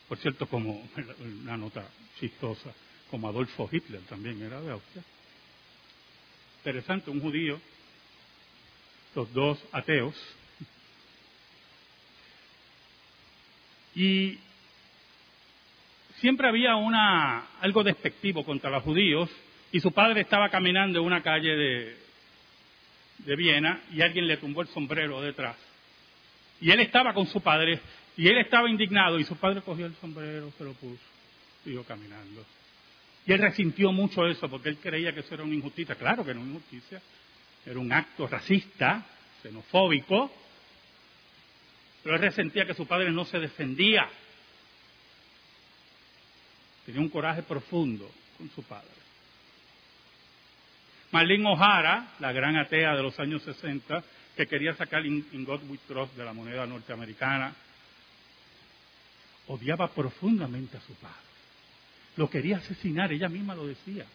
por 0.07 0.17
cierto, 0.19 0.47
como 0.47 0.87
una 1.43 1.57
nota 1.57 1.87
chistosa, 2.19 2.71
como 3.09 3.27
Adolfo 3.27 3.69
Hitler 3.71 4.01
también 4.01 4.41
era 4.41 4.61
de 4.61 4.71
Austria. 4.71 5.03
Interesante, 6.57 7.09
un 7.09 7.21
judío, 7.21 7.59
los 9.15 9.33
dos 9.33 9.59
ateos, 9.71 10.15
y 13.95 14.37
siempre 16.17 16.47
había 16.47 16.75
una, 16.75 17.47
algo 17.61 17.83
despectivo 17.83 18.45
contra 18.45 18.69
los 18.69 18.83
judíos, 18.83 19.29
y 19.71 19.79
su 19.79 19.91
padre 19.91 20.21
estaba 20.21 20.49
caminando 20.49 20.99
en 20.99 21.05
una 21.05 21.21
calle 21.21 21.55
de, 21.55 22.08
de 23.19 23.35
Viena 23.35 23.81
y 23.91 24.01
alguien 24.01 24.27
le 24.27 24.37
tumbó 24.37 24.61
el 24.61 24.67
sombrero 24.69 25.21
detrás. 25.21 25.55
Y 26.61 26.71
él 26.71 26.79
estaba 26.81 27.13
con 27.13 27.25
su 27.27 27.41
padre 27.41 27.79
Y 28.17 28.27
él 28.27 28.37
estaba 28.37 28.69
indignado 28.69 29.17
y 29.17 29.23
su 29.23 29.37
padre 29.37 29.61
cogió 29.61 29.85
el 29.85 29.95
sombrero, 29.95 30.51
se 30.57 30.63
lo 30.65 30.73
puso, 30.73 30.99
siguió 31.63 31.83
caminando. 31.85 32.45
Y 33.25 33.31
él 33.31 33.39
resintió 33.39 33.91
mucho 33.91 34.27
eso 34.27 34.49
porque 34.49 34.69
él 34.69 34.77
creía 34.77 35.13
que 35.13 35.21
eso 35.21 35.35
era 35.35 35.43
una 35.43 35.55
injusticia. 35.55 35.95
Claro 35.95 36.25
que 36.25 36.31
era 36.31 36.39
una 36.39 36.49
injusticia, 36.49 37.01
era 37.65 37.79
un 37.79 37.91
acto 37.93 38.27
racista, 38.27 39.05
xenofóbico, 39.41 40.31
pero 42.03 42.15
él 42.15 42.21
resentía 42.21 42.65
que 42.65 42.73
su 42.73 42.85
padre 42.87 43.11
no 43.11 43.23
se 43.25 43.39
defendía. 43.39 44.09
Tenía 46.85 47.01
un 47.01 47.09
coraje 47.09 47.43
profundo 47.43 48.09
con 48.37 48.49
su 48.49 48.63
padre. 48.63 48.89
Marlene 51.11 51.49
O'Hara, 51.49 52.13
la 52.19 52.31
gran 52.31 52.55
atea 52.57 52.95
de 52.95 53.03
los 53.03 53.19
años 53.19 53.41
60, 53.43 54.03
que 54.35 54.47
quería 54.47 54.75
sacar 54.75 55.05
In 55.05 55.43
God 55.43 55.61
We 55.69 55.79
Trust 55.87 56.15
de 56.15 56.23
la 56.23 56.33
moneda 56.33 56.65
norteamericana, 56.65 57.53
odiaba 59.47 59.87
profundamente 59.89 60.77
a 60.77 60.81
su 60.81 60.93
padre. 60.95 61.15
Lo 62.15 62.29
quería 62.29 62.57
asesinar, 62.57 63.11
ella 63.11 63.27
misma 63.27 63.55
lo 63.55 63.65
decía. 63.65 64.05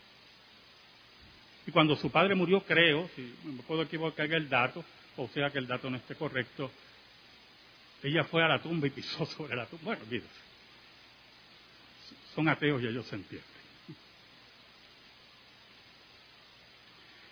Y 1.66 1.70
cuando 1.70 1.96
su 1.96 2.10
padre 2.10 2.34
murió, 2.34 2.60
creo, 2.62 3.08
si 3.16 3.34
me 3.44 3.62
puedo 3.62 3.82
equivocar 3.82 4.32
el 4.32 4.48
dato, 4.48 4.84
o 5.16 5.28
sea 5.28 5.50
que 5.50 5.58
el 5.58 5.66
dato 5.66 5.90
no 5.90 5.96
esté 5.96 6.14
correcto, 6.14 6.70
ella 8.02 8.24
fue 8.24 8.44
a 8.44 8.48
la 8.48 8.60
tumba 8.60 8.86
y 8.86 8.90
pisó 8.90 9.24
sobre 9.26 9.56
la 9.56 9.66
tumba. 9.66 9.84
Bueno, 9.84 10.02
mire, 10.10 10.24
son 12.34 12.48
ateos 12.48 12.82
y 12.82 12.86
ellos 12.86 13.06
se 13.06 13.16
entienden. 13.16 13.53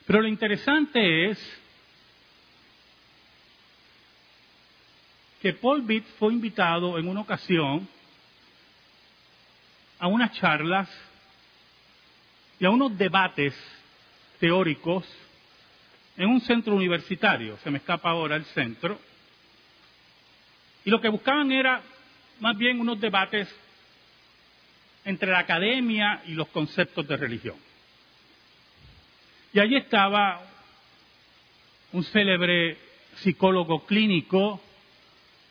Pero 0.07 0.23
lo 0.23 0.29
interesante 0.29 1.31
es 1.31 1.39
que 5.41 5.53
Paul 5.55 5.83
Bitt 5.83 6.05
fue 6.19 6.33
invitado 6.33 6.99
en 6.99 7.09
una 7.09 7.21
ocasión 7.21 7.89
a 9.99 10.07
unas 10.09 10.33
charlas 10.33 10.89
y 12.59 12.65
a 12.65 12.71
unos 12.71 12.97
debates 12.97 13.55
teóricos 14.39 15.05
en 16.17 16.29
un 16.29 16.41
centro 16.41 16.75
universitario, 16.75 17.57
se 17.59 17.71
me 17.71 17.79
escapa 17.79 18.11
ahora 18.11 18.37
el 18.37 18.45
centro, 18.47 18.99
y 20.85 20.91
lo 20.91 21.01
que 21.01 21.09
buscaban 21.09 21.51
era 21.53 21.81
más 22.41 22.57
bien 22.57 22.81
unos 22.81 23.01
debates 23.01 23.49
entre 25.05 25.31
la 25.31 25.39
academia 25.41 26.23
y 26.27 26.33
los 26.35 26.49
conceptos 26.49 27.07
de 27.07 27.17
religión. 27.17 27.57
Y 29.53 29.61
allí 29.61 29.77
estaba 29.77 30.41
un 31.93 32.05
célebre 32.05 32.79
psicólogo 33.17 33.85
clínico 33.85 34.61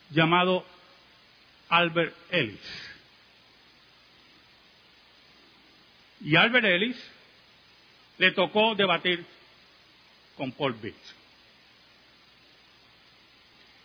llamado 0.09 0.65
Albert 1.69 2.15
Ellis. 2.31 2.91
Y 6.21 6.35
Albert 6.35 6.65
Ellis 6.65 7.11
le 8.17 8.31
tocó 8.31 8.75
debatir 8.75 9.23
con 10.35 10.51
Paul 10.51 10.73
Bitt. 10.73 10.95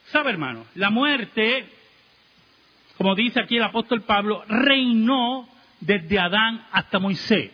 ¿Sabe, 0.07 0.31
hermano? 0.31 0.67
La 0.75 0.91
muerte, 0.91 1.67
como 2.97 3.15
dice 3.15 3.41
aquí 3.41 3.57
el 3.57 3.63
apóstol 3.65 4.03
Pablo, 4.03 4.45
reinó 4.49 5.49
desde 5.81 6.19
Adán 6.19 6.67
hasta 6.73 6.99
Moisés. 6.99 7.51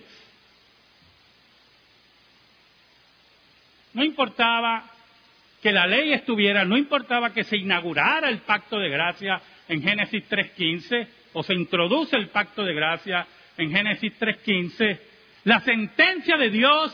No 3.94 4.04
importaba 4.04 4.84
que 5.62 5.72
la 5.72 5.86
ley 5.86 6.12
estuviera, 6.12 6.64
no 6.64 6.76
importaba 6.76 7.32
que 7.32 7.44
se 7.44 7.56
inaugurara 7.56 8.28
el 8.28 8.38
pacto 8.38 8.78
de 8.78 8.88
gracia 8.88 9.40
en 9.68 9.82
Génesis 9.82 10.28
3.15 10.28 11.06
o 11.34 11.42
se 11.42 11.54
introduce 11.54 12.16
el 12.16 12.28
pacto 12.28 12.64
de 12.64 12.74
gracia 12.74 13.26
en 13.56 13.70
Génesis 13.70 14.12
3.15, 14.18 14.98
la 15.44 15.60
sentencia 15.60 16.36
de 16.36 16.50
Dios 16.50 16.92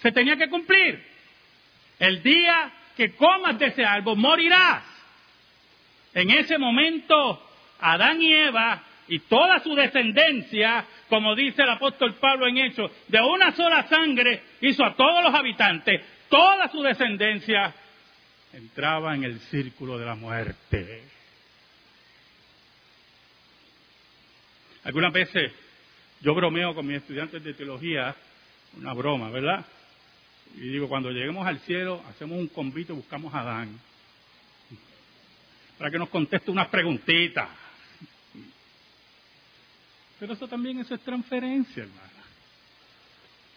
se 0.00 0.12
tenía 0.12 0.36
que 0.36 0.48
cumplir. 0.48 1.02
El 1.98 2.22
día 2.22 2.72
que 2.96 3.14
comas 3.14 3.58
de 3.58 3.66
ese 3.66 3.84
árbol 3.84 4.18
morirás. 4.18 4.84
En 6.14 6.30
ese 6.30 6.58
momento, 6.58 7.42
Adán 7.80 8.20
y 8.20 8.32
Eva 8.32 8.82
y 9.08 9.20
toda 9.20 9.60
su 9.60 9.74
descendencia, 9.74 10.84
como 11.08 11.34
dice 11.34 11.62
el 11.62 11.70
apóstol 11.70 12.14
Pablo 12.14 12.46
en 12.46 12.58
Hechos, 12.58 12.90
de 13.08 13.20
una 13.20 13.52
sola 13.52 13.84
sangre 13.88 14.42
hizo 14.60 14.84
a 14.84 14.94
todos 14.94 15.22
los 15.24 15.34
habitantes, 15.34 16.00
toda 16.32 16.66
su 16.68 16.80
descendencia 16.80 17.74
entraba 18.54 19.14
en 19.14 19.24
el 19.24 19.38
círculo 19.50 19.98
de 19.98 20.06
la 20.06 20.14
muerte. 20.14 21.02
Algunas 24.84 25.12
veces 25.12 25.52
yo 26.22 26.34
bromeo 26.34 26.74
con 26.74 26.86
mis 26.86 26.96
estudiantes 26.96 27.44
de 27.44 27.52
teología, 27.52 28.16
una 28.78 28.94
broma, 28.94 29.28
¿verdad? 29.28 29.66
Y 30.54 30.60
digo, 30.60 30.88
cuando 30.88 31.10
lleguemos 31.10 31.46
al 31.46 31.58
cielo, 31.60 32.02
hacemos 32.08 32.38
un 32.38 32.48
convite 32.48 32.94
y 32.94 32.96
buscamos 32.96 33.34
a 33.34 33.40
Adán. 33.40 33.78
Para 35.76 35.90
que 35.90 35.98
nos 35.98 36.08
conteste 36.08 36.50
unas 36.50 36.68
preguntitas. 36.68 37.50
Pero 40.18 40.32
eso 40.32 40.48
también 40.48 40.78
es 40.78 40.88
transferencia, 41.02 41.82
hermana. 41.82 42.21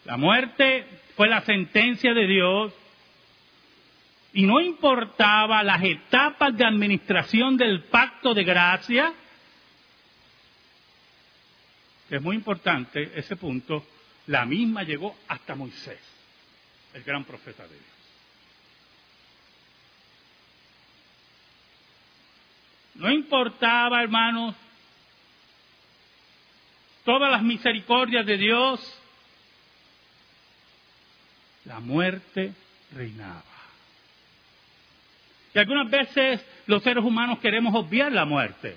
La 0.06 0.16
muerte 0.16 0.86
fue 1.16 1.28
la 1.28 1.40
sentencia 1.40 2.14
de 2.14 2.26
Dios 2.28 2.72
y 4.32 4.44
no 4.44 4.60
importaba 4.60 5.64
las 5.64 5.82
etapas 5.82 6.56
de 6.56 6.64
administración 6.64 7.56
del 7.56 7.82
pacto 7.84 8.32
de 8.32 8.44
gracia, 8.44 9.12
es 12.08 12.22
muy 12.22 12.36
importante 12.36 13.10
ese 13.16 13.34
punto, 13.34 13.84
la 14.28 14.46
misma 14.46 14.84
llegó 14.84 15.16
hasta 15.26 15.56
Moisés, 15.56 15.98
el 16.94 17.02
gran 17.02 17.24
profeta 17.24 17.64
de 17.64 17.74
Dios. 17.74 17.84
No 22.94 23.10
importaba, 23.10 24.02
hermanos, 24.02 24.54
todas 27.04 27.28
las 27.28 27.42
misericordias 27.42 28.24
de 28.24 28.36
Dios, 28.36 29.02
la 31.66 31.80
muerte 31.80 32.52
reinaba. 32.92 33.42
Y 35.54 35.58
algunas 35.58 35.90
veces 35.90 36.44
los 36.66 36.82
seres 36.82 37.04
humanos 37.04 37.38
queremos 37.38 37.74
obviar 37.74 38.12
la 38.12 38.24
muerte. 38.24 38.76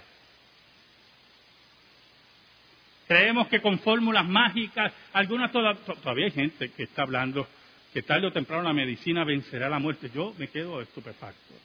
Creemos 3.07 3.47
que 3.47 3.61
con 3.61 3.79
fórmulas 3.79 4.25
mágicas, 4.25 4.93
algunas 5.13 5.51
todavía 5.51 6.25
hay 6.25 6.31
gente 6.31 6.71
que 6.71 6.83
está 6.83 7.01
hablando 7.01 7.47
que 7.91 8.03
tarde 8.03 8.27
o 8.27 8.31
temprano 8.31 8.63
la 8.63 8.73
medicina 8.73 9.23
vencerá 9.23 9.67
la 9.67 9.79
muerte. 9.79 10.11
Yo 10.13 10.33
me 10.37 10.47
quedo 10.47 10.81
estupefacto. 10.81 11.55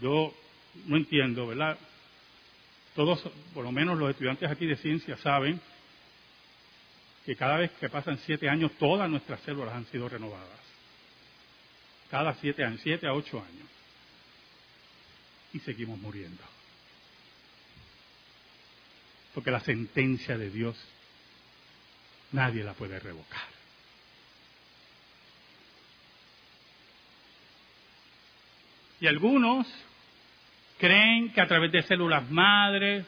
Yo 0.00 0.32
no 0.86 0.96
entiendo, 0.96 1.48
¿verdad? 1.48 1.76
Todos, 2.94 3.20
por 3.52 3.64
lo 3.64 3.72
menos 3.72 3.98
los 3.98 4.10
estudiantes 4.10 4.50
aquí 4.50 4.66
de 4.66 4.76
ciencia, 4.76 5.16
saben 5.18 5.60
que 7.24 7.36
cada 7.36 7.58
vez 7.58 7.70
que 7.72 7.88
pasan 7.88 8.18
siete 8.24 8.48
años, 8.48 8.72
todas 8.78 9.08
nuestras 9.08 9.40
células 9.40 9.74
han 9.74 9.86
sido 9.86 10.08
renovadas. 10.08 10.48
Cada 12.10 12.34
siete 12.34 12.64
años, 12.64 12.80
siete 12.82 13.06
a 13.06 13.12
ocho 13.12 13.38
años. 13.38 13.68
Y 15.52 15.60
seguimos 15.60 15.98
muriendo. 15.98 16.42
Porque 19.34 19.50
la 19.50 19.60
sentencia 19.60 20.36
de 20.36 20.50
Dios 20.50 20.76
nadie 22.32 22.64
la 22.64 22.74
puede 22.74 22.98
revocar. 22.98 23.48
Y 29.00 29.06
algunos 29.06 29.66
creen 30.78 31.32
que 31.32 31.40
a 31.40 31.46
través 31.46 31.72
de 31.72 31.82
células 31.82 32.28
madres, 32.30 33.06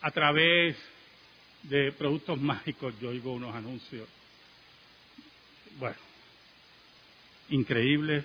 a 0.00 0.10
través 0.10 0.76
de 1.62 1.92
productos 1.92 2.40
mágicos, 2.40 2.94
yo 3.00 3.10
oigo 3.10 3.32
unos 3.32 3.54
anuncios, 3.54 4.08
bueno, 5.78 5.96
increíbles, 7.50 8.24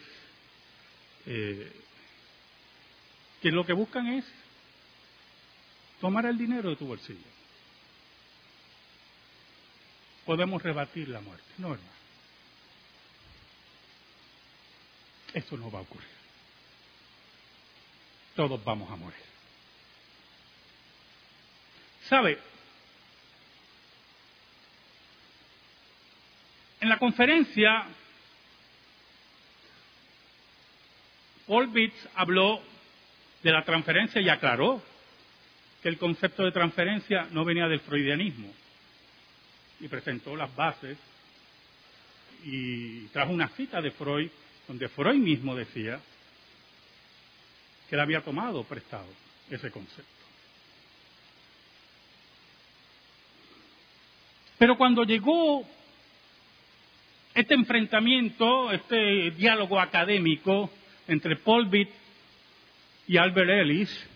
eh, 1.26 1.72
que 3.42 3.52
lo 3.52 3.66
que 3.66 3.74
buscan 3.74 4.08
es 4.08 4.26
tomar 6.00 6.26
el 6.26 6.38
dinero 6.38 6.70
de 6.70 6.76
tu 6.76 6.86
bolsillo. 6.86 7.36
Podemos 10.26 10.62
rebatir 10.62 11.10
la 11.10 11.22
muerte. 11.22 11.46
No, 11.58 11.74
hermano. 11.74 11.96
Eso 15.34 15.58
no 15.58 15.70
va 15.70 15.80
a 15.80 15.82
ocurrir. 15.84 16.08
Todos 18.36 18.64
vamos 18.64 18.90
a 18.90 18.96
morir. 18.96 19.20
¿Sabe? 22.10 22.40
En 26.86 26.90
la 26.90 27.00
conferencia, 27.00 27.84
Paul 31.48 31.66
Bitts 31.70 31.98
habló 32.14 32.62
de 33.42 33.52
la 33.52 33.66
transferencia 33.66 34.22
y 34.22 34.30
aclaró 34.30 34.84
que 35.82 35.90
el 35.90 35.98
concepto 35.98 36.44
de 36.44 36.52
transferencia 36.52 37.28
no 37.32 37.44
venía 37.44 37.68
del 37.68 37.80
freudianismo. 37.80 38.54
Y 39.80 39.88
presentó 39.88 40.36
las 40.36 40.56
bases 40.56 40.96
y 42.44 43.08
trajo 43.08 43.32
una 43.32 43.48
cita 43.48 43.82
de 43.82 43.90
Freud, 43.90 44.30
donde 44.68 44.88
Freud 44.88 45.18
mismo 45.18 45.56
decía 45.56 46.00
que 47.90 47.96
él 47.96 48.02
había 48.02 48.22
tomado 48.22 48.64
prestado 48.64 49.08
ese 49.50 49.72
concepto. 49.72 50.06
Pero 54.60 54.78
cuando 54.78 55.04
llegó 55.04 55.68
este 57.36 57.54
enfrentamiento, 57.54 58.72
este 58.72 59.32
diálogo 59.32 59.80
académico 59.80 60.72
entre 61.06 61.36
Paul 61.36 61.68
Bitt 61.68 61.90
y 63.08 63.18
Albert 63.18 63.50
Ellis, 63.50 64.08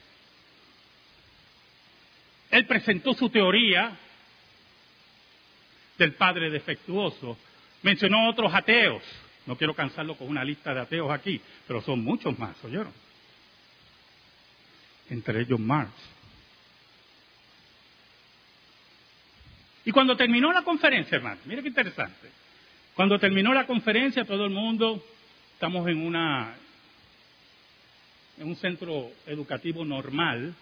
él 2.49 2.65
presentó 2.65 3.13
su 3.13 3.29
teoría 3.29 3.91
del 5.97 6.13
padre 6.13 6.49
defectuoso. 6.49 7.37
Mencionó 7.83 8.29
otros 8.29 8.53
ateos. 8.53 9.03
No 9.45 9.57
quiero 9.57 9.73
cansarlo 9.73 10.15
con 10.15 10.27
una 10.27 10.43
lista 10.43 10.73
de 10.73 10.79
ateos 10.79 11.11
aquí, 11.11 11.41
pero 11.67 11.81
son 11.81 12.03
muchos 12.03 12.37
más, 12.39 12.55
¿oyeron? 12.63 12.93
Entre 15.09 15.41
ellos 15.41 15.59
Marx. 15.59 15.91
Y 19.83 19.91
cuando 19.91 20.15
terminó 20.15 20.53
la 20.53 20.61
conferencia, 20.61 21.17
hermano, 21.17 21.41
mire 21.45 21.61
qué 21.61 21.67
interesante. 21.67 22.29
Cuando 22.99 23.17
terminó 23.17 23.53
la 23.53 23.65
conferencia, 23.65 24.25
todo 24.25 24.43
el 24.43 24.51
mundo, 24.51 25.01
estamos 25.53 25.87
en 25.87 26.05
una 26.05 26.53
en 28.37 28.45
un 28.45 28.57
centro 28.57 29.13
educativo 29.25 29.85
normal, 29.85 30.53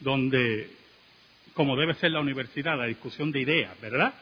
donde, 0.00 0.70
como 1.52 1.76
debe 1.76 1.92
ser 1.96 2.12
la 2.12 2.20
universidad, 2.20 2.78
la 2.78 2.86
discusión 2.86 3.30
de 3.30 3.42
ideas, 3.42 3.78
¿verdad? 3.78 4.14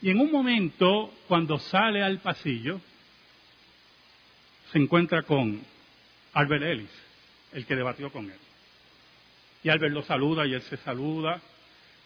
Y 0.00 0.08
en 0.10 0.20
un 0.20 0.30
momento, 0.30 1.12
cuando 1.26 1.58
sale 1.58 2.04
al 2.04 2.20
pasillo, 2.20 2.80
se 4.70 4.78
encuentra 4.78 5.24
con 5.24 5.60
Albert 6.34 6.62
Ellis, 6.62 7.02
el 7.52 7.66
que 7.66 7.74
debatió 7.74 8.12
con 8.12 8.30
él. 8.30 8.38
Y 9.64 9.70
Albert 9.70 9.92
lo 9.92 10.04
saluda 10.04 10.46
y 10.46 10.54
él 10.54 10.62
se 10.62 10.76
saluda 10.76 11.42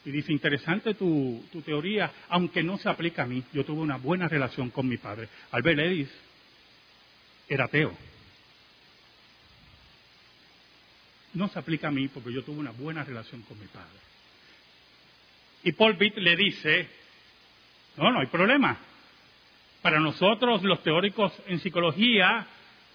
y 0.04 0.10
dice, 0.10 0.32
interesante 0.32 0.94
tu, 0.94 1.44
teoría, 1.64 2.10
aunque 2.28 2.62
no 2.62 2.78
se 2.78 2.88
aplica 2.88 3.24
a 3.24 3.26
mí. 3.26 3.42
Yo 3.52 3.64
tuve 3.64 3.80
una 3.80 3.98
buena 3.98 4.28
relación 4.28 4.70
con 4.70 4.88
mi 4.88 4.96
padre. 4.96 5.28
Albert 5.50 5.78
Ellis 5.78 6.10
era 7.48 7.66
ateo. 7.66 7.96
No 11.34 11.48
se 11.48 11.58
aplica 11.58 11.88
a 11.88 11.90
mí 11.90 12.08
porque 12.08 12.32
yo 12.32 12.42
tuve 12.42 12.58
una 12.58 12.70
buena 12.70 13.04
relación 13.04 13.42
con 13.42 13.58
mi 13.60 13.66
padre. 13.66 13.98
Y 15.64 15.72
Paul 15.72 15.94
Bitt 15.94 16.16
le 16.16 16.34
dice, 16.34 16.88
no, 17.98 18.10
no 18.10 18.20
hay 18.20 18.26
problema. 18.28 18.78
Para 19.82 20.00
nosotros 20.00 20.62
los 20.62 20.82
teóricos 20.82 21.32
en 21.46 21.60
psicología 21.60 22.46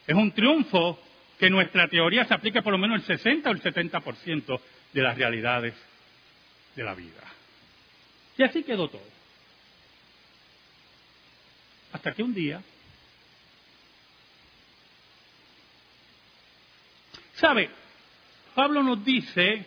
es 0.07 0.15
un 0.15 0.31
triunfo 0.31 0.99
que 1.37 1.49
nuestra 1.49 1.87
teoría 1.87 2.25
se 2.25 2.33
aplique 2.33 2.63
por 2.63 2.73
lo 2.73 2.79
menos 2.79 3.01
el 3.01 3.17
60 3.17 3.49
o 3.49 3.53
el 3.53 3.61
70% 3.61 4.59
de 4.93 5.01
las 5.01 5.17
realidades 5.17 5.75
de 6.75 6.83
la 6.83 6.93
vida. 6.93 7.21
Y 8.38 8.43
así 8.43 8.63
quedó 8.63 8.89
todo. 8.89 9.15
Hasta 11.93 12.13
que 12.13 12.23
un 12.23 12.33
día, 12.33 12.61
¿sabe? 17.35 17.69
Pablo 18.53 18.83
nos 18.83 19.03
dice 19.03 19.65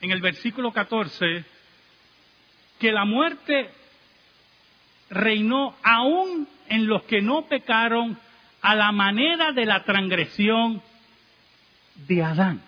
en 0.00 0.10
el 0.10 0.20
versículo 0.20 0.72
14 0.72 1.44
que 2.78 2.92
la 2.92 3.04
muerte 3.06 3.70
reinó 5.08 5.76
aún 5.82 6.48
en 6.68 6.86
los 6.86 7.04
que 7.04 7.22
no 7.22 7.46
pecaron 7.46 8.18
a 8.60 8.74
la 8.74 8.92
manera 8.92 9.52
de 9.52 9.64
la 9.64 9.84
transgresión 9.84 10.82
de 11.94 12.22
Adán. 12.22 12.62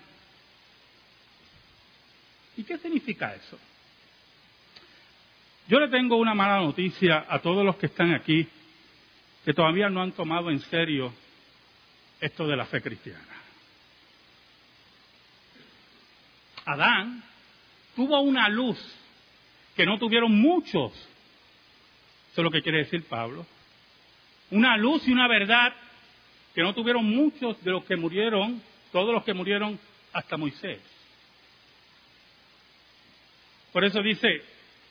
¿Y 2.57 2.63
qué 2.63 2.77
significa 2.79 3.35
eso? 3.35 3.57
Yo 5.67 5.79
le 5.79 5.89
tengo 5.89 6.17
una 6.17 6.33
mala 6.33 6.57
noticia 6.57 7.25
a 7.29 7.39
todos 7.39 7.63
los 7.63 7.75
que 7.77 7.85
están 7.85 8.13
aquí 8.13 8.47
que 9.45 9.53
todavía 9.53 9.89
no 9.89 10.01
han 10.01 10.11
tomado 10.11 10.49
en 10.49 10.59
serio 10.61 11.13
esto 12.19 12.47
de 12.47 12.55
la 12.55 12.65
fe 12.65 12.81
cristiana. 12.81 13.21
Adán 16.65 17.23
tuvo 17.95 18.19
una 18.21 18.49
luz 18.49 18.77
que 19.75 19.85
no 19.85 19.99
tuvieron 19.99 20.33
muchos. 20.33 20.91
Eso 22.31 22.41
es 22.41 22.43
lo 22.43 22.51
que 22.51 22.61
quiere 22.61 22.79
decir 22.79 23.03
Pablo. 23.05 23.45
Una 24.51 24.77
luz 24.77 25.07
y 25.07 25.11
una 25.11 25.27
verdad 25.27 25.73
que 26.55 26.63
no 26.63 26.73
tuvieron 26.73 27.05
muchos 27.05 27.63
de 27.63 27.71
los 27.71 27.83
que 27.83 27.95
murieron, 27.95 28.61
todos 28.91 29.13
los 29.13 29.23
que 29.23 29.33
murieron 29.33 29.79
hasta 30.11 30.37
Moisés. 30.37 30.96
Por 33.71 33.85
eso 33.85 34.01
dice 34.01 34.41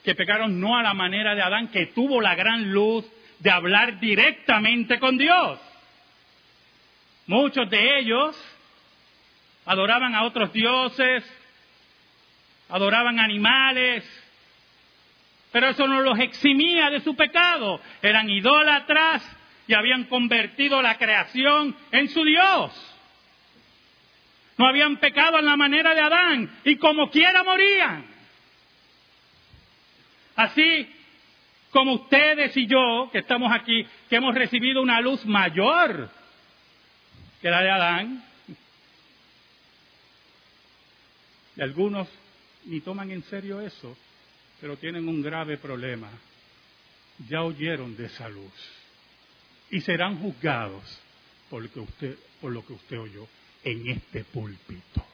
que 0.04 0.14
pecaron 0.14 0.60
no 0.60 0.76
a 0.76 0.82
la 0.82 0.94
manera 0.94 1.34
de 1.34 1.42
Adán, 1.42 1.68
que 1.68 1.86
tuvo 1.86 2.20
la 2.20 2.34
gran 2.34 2.70
luz 2.70 3.04
de 3.38 3.50
hablar 3.50 3.98
directamente 4.00 4.98
con 4.98 5.18
Dios. 5.18 5.58
Muchos 7.26 7.68
de 7.68 7.98
ellos 7.98 8.36
adoraban 9.64 10.14
a 10.14 10.24
otros 10.24 10.52
dioses, 10.52 11.24
adoraban 12.68 13.18
animales, 13.18 14.04
pero 15.50 15.68
eso 15.68 15.86
no 15.88 16.00
los 16.00 16.18
eximía 16.20 16.90
de 16.90 17.00
su 17.00 17.16
pecado. 17.16 17.80
Eran 18.02 18.30
idólatras, 18.30 19.24
y 19.66 19.74
habían 19.74 20.04
convertido 20.04 20.80
la 20.80 20.96
creación 20.96 21.76
en 21.90 22.08
su 22.08 22.24
Dios. 22.24 22.72
No 24.58 24.68
habían 24.68 24.96
pecado 24.96 25.38
en 25.38 25.44
la 25.44 25.56
manera 25.56 25.94
de 25.94 26.00
Adán 26.00 26.50
y 26.64 26.76
como 26.76 27.10
quiera 27.10 27.42
morían. 27.42 28.06
Así 30.36 30.88
como 31.70 31.94
ustedes 31.94 32.56
y 32.56 32.66
yo, 32.66 33.08
que 33.10 33.18
estamos 33.18 33.52
aquí, 33.52 33.86
que 34.08 34.16
hemos 34.16 34.34
recibido 34.34 34.80
una 34.80 35.00
luz 35.00 35.24
mayor 35.26 36.10
que 37.40 37.50
la 37.50 37.62
de 37.62 37.70
Adán, 37.70 38.24
y 41.56 41.60
algunos 41.60 42.08
ni 42.64 42.80
toman 42.80 43.10
en 43.10 43.22
serio 43.24 43.60
eso, 43.60 43.96
pero 44.60 44.76
tienen 44.76 45.08
un 45.08 45.22
grave 45.22 45.56
problema. 45.58 46.08
Ya 47.28 47.42
oyeron 47.42 47.96
de 47.96 48.06
esa 48.06 48.28
luz 48.28 48.52
y 49.70 49.80
serán 49.80 50.18
juzgados 50.20 51.00
por 51.48 51.62
lo 51.62 51.72
que 51.72 51.80
usted, 51.80 52.18
por 52.40 52.52
lo 52.52 52.64
que 52.64 52.74
usted 52.74 52.98
oyó 52.98 53.26
en 53.64 53.88
este 53.88 54.24
púlpito. 54.24 55.04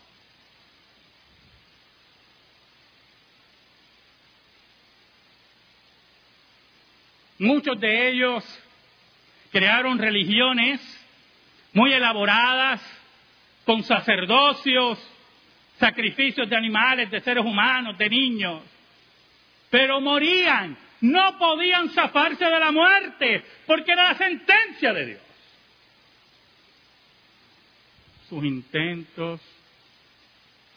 Muchos 7.43 7.81
de 7.81 8.11
ellos 8.11 8.45
crearon 9.51 9.99
religiones 9.99 10.81
muy 11.73 11.93
elaboradas, 11.93 12.81
con 13.65 13.83
sacerdocios, 13.83 14.97
sacrificios 15.81 16.49
de 16.49 16.57
animales, 16.57 17.11
de 17.11 17.21
seres 17.21 17.45
humanos, 17.45 17.99
de 17.99 18.09
niños, 18.09 18.63
pero 19.71 20.01
morían 20.01 20.77
no 21.01 21.37
podían 21.37 21.91
zafarse 21.91 22.45
de 22.45 22.61
la 22.61 22.71
muerte, 22.71 23.45
porque 23.67 23.91
era 23.91 24.13
la 24.13 24.19
sentencia 24.19 24.93
de 24.93 25.07
Dios. 25.07 25.23
Sus 28.29 28.45
intentos, 28.45 29.41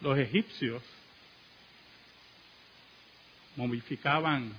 los 0.02 0.18
egipcios, 0.18 0.82
momificaban 3.56 4.52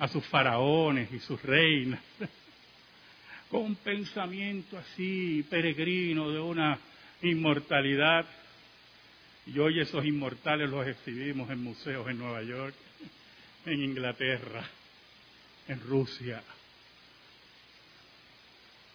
a 0.00 0.08
sus 0.08 0.26
faraones 0.26 1.12
y 1.12 1.20
sus 1.20 1.40
reinas 1.42 2.00
con 3.50 3.62
un 3.62 3.76
pensamiento 3.76 4.78
así 4.78 5.46
peregrino 5.48 6.30
de 6.30 6.40
una 6.40 6.78
inmortalidad. 7.22 8.24
Y 9.46 9.58
hoy 9.58 9.80
esos 9.80 10.04
inmortales 10.04 10.70
los 10.70 10.86
exhibimos 10.86 11.50
en 11.50 11.62
museos 11.62 12.08
en 12.08 12.18
Nueva 12.18 12.42
York 12.42 12.74
en 13.66 13.82
Inglaterra, 13.82 14.64
en 15.68 15.80
Rusia. 15.80 16.42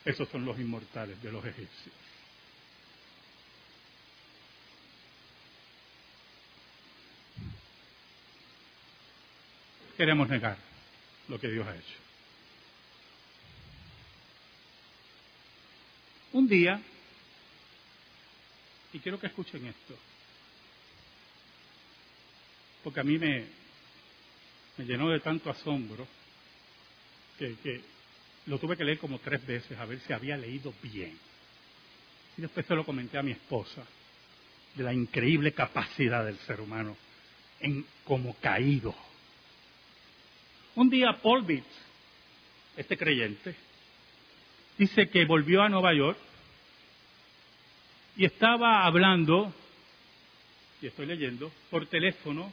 Esos 0.04 0.28
son 0.30 0.44
los 0.44 0.60
inmortales 0.60 1.22
de 1.22 1.32
los 1.32 1.46
egipcios. 1.46 1.96
Queremos 9.98 10.28
negar 10.30 10.75
lo 11.28 11.40
que 11.40 11.50
Dios 11.50 11.68
ha 11.68 11.76
hecho. 11.76 12.06
Un 16.34 16.48
día, 16.48 16.82
y 18.94 19.00
quiero 19.00 19.20
que 19.20 19.28
escuchen 19.28 19.66
esto, 19.66 19.96
porque 22.84 23.00
a 23.00 23.04
mí 23.04 23.18
me, 23.18 23.46
llenó 24.78 25.10
de 25.10 25.20
tanto 25.22 25.50
asombro 25.50 26.08
que, 27.40 27.82
lo 28.48 28.60
tuve 28.60 28.78
que 28.78 28.84
leer 28.84 29.00
como 29.00 29.20
tres 29.20 29.46
veces 29.46 29.78
a 29.80 29.86
ver 29.86 30.00
si 30.02 30.14
había 30.14 30.38
leído 30.38 30.74
bien. 30.84 31.18
Y 32.38 32.42
después 32.42 32.66
se 32.66 32.76
lo 32.76 32.86
comenté 32.86 33.18
a 33.18 33.24
mi 33.24 33.32
esposa, 33.32 33.84
de 34.76 34.84
la 34.84 34.94
increíble 34.94 35.54
capacidad 35.54 36.26
del 36.26 36.38
ser 36.40 36.60
humano 36.60 36.98
en 37.62 37.86
como 38.04 38.36
caído 38.36 38.94
un 40.76 40.90
día 40.90 41.14
Paul 41.22 41.44
Bitts, 41.44 41.66
este 42.76 42.98
creyente, 42.98 43.56
dice 44.78 45.08
que 45.10 45.24
volvió 45.24 45.62
a 45.62 45.70
Nueva 45.70 45.94
York 45.94 46.18
y 48.18 48.26
estaba 48.26 48.86
hablando, 48.86 49.54
y 50.82 50.88
estoy 50.88 51.06
leyendo, 51.06 51.50
por 51.70 51.86
teléfono 51.88 52.52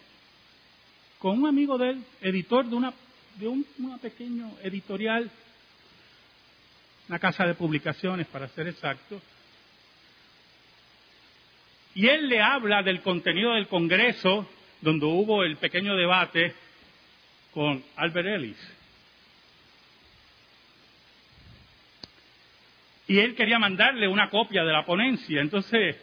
con 1.19 1.39
un 1.39 1.49
amigo 1.49 1.77
de 1.79 1.91
él, 1.91 2.05
editor 2.21 2.67
de 2.67 2.77
una 2.77 2.93
de 3.39 3.49
un 3.49 3.67
editorial, 4.63 5.31
una 7.09 7.19
casa 7.19 7.45
de 7.45 7.55
publicaciones 7.55 8.29
para 8.29 8.47
ser 8.49 8.69
exacto, 8.69 9.21
y 11.95 12.07
él 12.07 12.29
le 12.29 12.41
habla 12.41 12.83
del 12.85 13.03
contenido 13.03 13.55
del 13.55 13.67
Congreso, 13.67 14.49
donde 14.81 15.07
hubo 15.07 15.43
el 15.43 15.57
pequeño 15.57 15.97
debate 15.97 16.55
con 17.53 17.85
Albert 17.97 18.29
Ellis. 18.29 18.59
Y 23.09 23.19
él 23.19 23.35
quería 23.35 23.59
mandarle 23.59 24.09
una 24.09 24.31
copia 24.31 24.65
de 24.65 24.73
la 24.73 24.85
ponencia. 24.85 25.41
Entonces, 25.41 25.97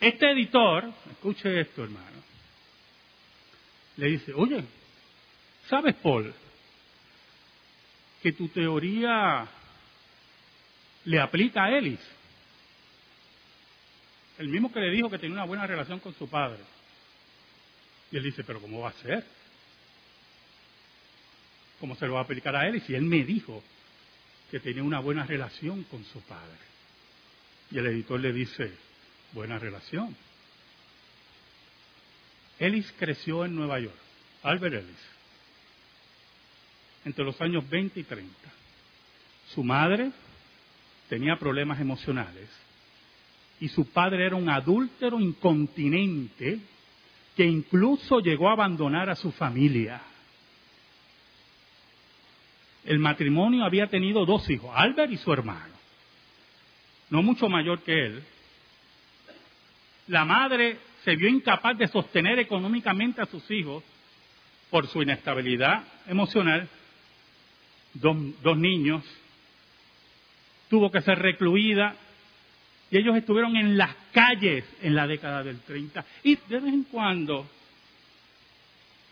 este 0.00 0.30
editor, 0.32 0.92
escuche 1.10 1.60
esto 1.60 1.84
hermano, 1.84 2.22
le 3.96 4.06
dice, 4.06 4.32
oye, 4.34 4.64
¿sabes 5.68 5.94
Paul? 5.94 6.34
Que 8.22 8.32
tu 8.32 8.48
teoría 8.48 9.46
le 11.04 11.20
aplica 11.20 11.64
a 11.64 11.70
Ellis. 11.78 12.00
El 14.38 14.48
mismo 14.48 14.72
que 14.72 14.80
le 14.80 14.90
dijo 14.90 15.08
que 15.08 15.18
tenía 15.18 15.34
una 15.34 15.44
buena 15.44 15.66
relación 15.66 16.00
con 16.00 16.14
su 16.14 16.28
padre. 16.28 16.60
Y 18.10 18.16
él 18.16 18.24
dice, 18.24 18.44
pero 18.44 18.60
¿cómo 18.60 18.80
va 18.80 18.90
a 18.90 18.92
ser? 18.94 19.24
¿Cómo 21.82 21.96
se 21.96 22.06
lo 22.06 22.12
va 22.12 22.20
a 22.20 22.22
aplicar 22.22 22.54
a 22.54 22.68
él? 22.68 22.76
Y 22.76 22.80
si 22.82 22.94
él 22.94 23.02
me 23.02 23.24
dijo 23.24 23.60
que 24.52 24.60
tenía 24.60 24.84
una 24.84 25.00
buena 25.00 25.26
relación 25.26 25.82
con 25.82 26.04
su 26.04 26.20
padre. 26.20 26.60
Y 27.72 27.78
el 27.78 27.86
editor 27.88 28.20
le 28.20 28.32
dice, 28.32 28.72
buena 29.32 29.58
relación. 29.58 30.14
Ellis 32.60 32.94
creció 32.96 33.44
en 33.44 33.56
Nueva 33.56 33.80
York, 33.80 33.96
Albert 34.44 34.76
Ellis, 34.76 35.08
entre 37.04 37.24
los 37.24 37.40
años 37.40 37.68
20 37.68 37.98
y 37.98 38.04
30. 38.04 38.32
Su 39.52 39.64
madre 39.64 40.12
tenía 41.08 41.36
problemas 41.36 41.80
emocionales 41.80 42.48
y 43.58 43.68
su 43.68 43.86
padre 43.86 44.26
era 44.26 44.36
un 44.36 44.48
adúltero 44.48 45.18
incontinente 45.18 46.60
que 47.36 47.44
incluso 47.44 48.20
llegó 48.20 48.48
a 48.48 48.52
abandonar 48.52 49.10
a 49.10 49.16
su 49.16 49.32
familia. 49.32 50.00
El 52.84 52.98
matrimonio 52.98 53.64
había 53.64 53.86
tenido 53.86 54.26
dos 54.26 54.48
hijos, 54.50 54.70
Albert 54.74 55.12
y 55.12 55.16
su 55.16 55.32
hermano, 55.32 55.74
no 57.10 57.22
mucho 57.22 57.48
mayor 57.48 57.80
que 57.82 58.06
él. 58.06 58.22
La 60.08 60.24
madre 60.24 60.78
se 61.04 61.16
vio 61.16 61.28
incapaz 61.28 61.78
de 61.78 61.88
sostener 61.88 62.38
económicamente 62.38 63.20
a 63.20 63.26
sus 63.26 63.48
hijos 63.50 63.84
por 64.70 64.86
su 64.88 65.02
inestabilidad 65.02 65.84
emocional, 66.06 66.68
dos, 67.94 68.56
niños, 68.56 69.04
tuvo 70.68 70.90
que 70.90 71.02
ser 71.02 71.18
recluida 71.18 71.94
y 72.90 72.98
ellos 72.98 73.16
estuvieron 73.16 73.56
en 73.56 73.76
las 73.76 73.94
calles 74.12 74.64
en 74.82 74.94
la 74.94 75.06
década 75.06 75.42
del 75.42 75.60
30. 75.60 76.04
Y 76.24 76.36
de 76.36 76.60
vez 76.60 76.72
en 76.72 76.84
cuando, 76.84 77.46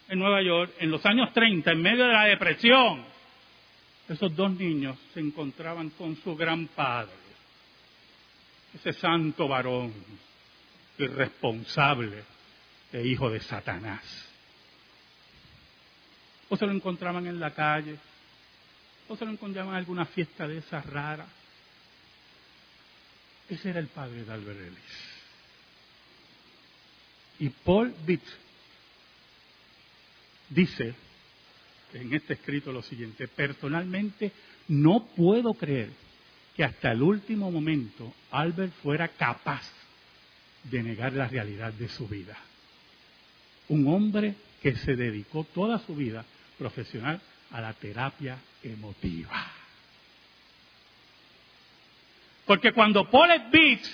en 0.08 0.18
Nueva 0.18 0.42
York, 0.42 0.72
en 0.78 0.90
los 0.90 1.04
años 1.06 1.32
30, 1.32 1.70
en 1.72 1.82
medio 1.82 2.04
de 2.04 2.12
la 2.12 2.24
depresión, 2.24 3.04
esos 4.12 4.34
dos 4.34 4.50
niños 4.52 4.98
se 5.14 5.20
encontraban 5.20 5.90
con 5.90 6.16
su 6.16 6.36
gran 6.36 6.66
padre, 6.68 7.12
ese 8.74 8.92
santo 8.92 9.48
varón, 9.48 9.92
irresponsable 10.98 12.24
e 12.92 13.06
hijo 13.06 13.30
de 13.30 13.40
Satanás. 13.40 14.02
O 16.48 16.56
se 16.56 16.66
lo 16.66 16.72
encontraban 16.72 17.26
en 17.26 17.40
la 17.40 17.52
calle, 17.52 17.96
o 19.08 19.16
se 19.16 19.24
lo 19.24 19.30
encontraban 19.30 19.70
en 19.70 19.78
alguna 19.78 20.04
fiesta 20.04 20.46
de 20.46 20.58
esas 20.58 20.84
raras 20.86 21.28
ese 23.50 23.70
era 23.70 23.80
el 23.80 23.88
padre 23.88 24.24
de 24.24 24.32
Albert 24.32 24.60
Ellis. 24.60 25.10
Y 27.40 27.48
Paul 27.48 27.92
Bitt 28.06 28.22
dice 30.48 30.94
en 31.94 32.14
este 32.14 32.34
escrito 32.34 32.72
lo 32.72 32.82
siguiente, 32.82 33.28
personalmente 33.28 34.32
no 34.68 35.06
puedo 35.16 35.54
creer 35.54 35.90
que 36.56 36.64
hasta 36.64 36.92
el 36.92 37.02
último 37.02 37.50
momento 37.50 38.12
Albert 38.30 38.72
fuera 38.82 39.08
capaz 39.08 39.62
de 40.64 40.82
negar 40.82 41.12
la 41.12 41.28
realidad 41.28 41.72
de 41.72 41.88
su 41.88 42.06
vida. 42.06 42.36
Un 43.68 43.86
hombre 43.88 44.34
que 44.62 44.76
se 44.76 44.94
dedicó 44.94 45.44
toda 45.44 45.78
su 45.78 45.94
vida 45.94 46.24
profesional 46.58 47.20
a 47.50 47.60
la 47.60 47.72
terapia 47.72 48.38
emotiva. 48.62 49.50
Porque 52.46 52.72
cuando 52.72 53.08
Paul 53.08 53.30
Beach 53.50 53.86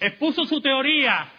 expuso 0.00 0.44
su 0.46 0.60
teoría, 0.60 1.30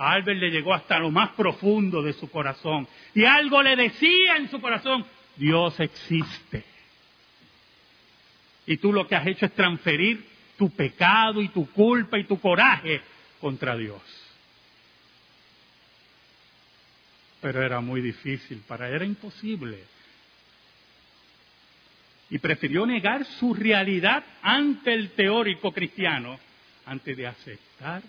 a 0.00 0.12
Albert 0.12 0.40
le 0.40 0.50
llegó 0.50 0.72
hasta 0.72 0.98
lo 0.98 1.10
más 1.10 1.32
profundo 1.32 2.00
de 2.00 2.14
su 2.14 2.30
corazón. 2.30 2.88
Y 3.14 3.24
algo 3.24 3.62
le 3.62 3.76
decía 3.76 4.36
en 4.38 4.48
su 4.50 4.58
corazón, 4.58 5.04
Dios 5.36 5.78
existe. 5.78 6.64
Y 8.66 8.78
tú 8.78 8.94
lo 8.94 9.06
que 9.06 9.14
has 9.14 9.26
hecho 9.26 9.44
es 9.44 9.52
transferir 9.52 10.24
tu 10.56 10.70
pecado 10.70 11.42
y 11.42 11.48
tu 11.48 11.70
culpa 11.72 12.18
y 12.18 12.24
tu 12.24 12.40
coraje 12.40 13.02
contra 13.42 13.76
Dios. 13.76 14.00
Pero 17.42 17.62
era 17.62 17.80
muy 17.80 18.00
difícil, 18.00 18.62
para 18.66 18.88
él 18.88 18.94
era 18.94 19.04
imposible 19.04 19.84
y 22.30 22.38
prefirió 22.38 22.86
negar 22.86 23.26
su 23.26 23.52
realidad 23.52 24.24
ante 24.40 24.94
el 24.94 25.10
teórico 25.10 25.72
cristiano 25.72 26.38
antes 26.86 27.14
de 27.16 27.26
aceptar 27.26 28.02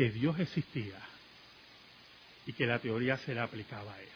que 0.00 0.08
Dios 0.08 0.40
existía 0.40 0.98
y 2.46 2.54
que 2.54 2.64
la 2.64 2.78
teoría 2.78 3.18
se 3.18 3.34
le 3.34 3.40
aplicaba 3.40 3.92
a 3.92 4.00
él. 4.00 4.08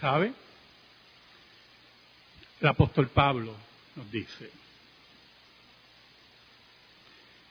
¿Sabe? 0.00 0.32
El 2.60 2.68
apóstol 2.68 3.08
Pablo 3.08 3.56
nos 3.96 4.08
dice 4.12 4.48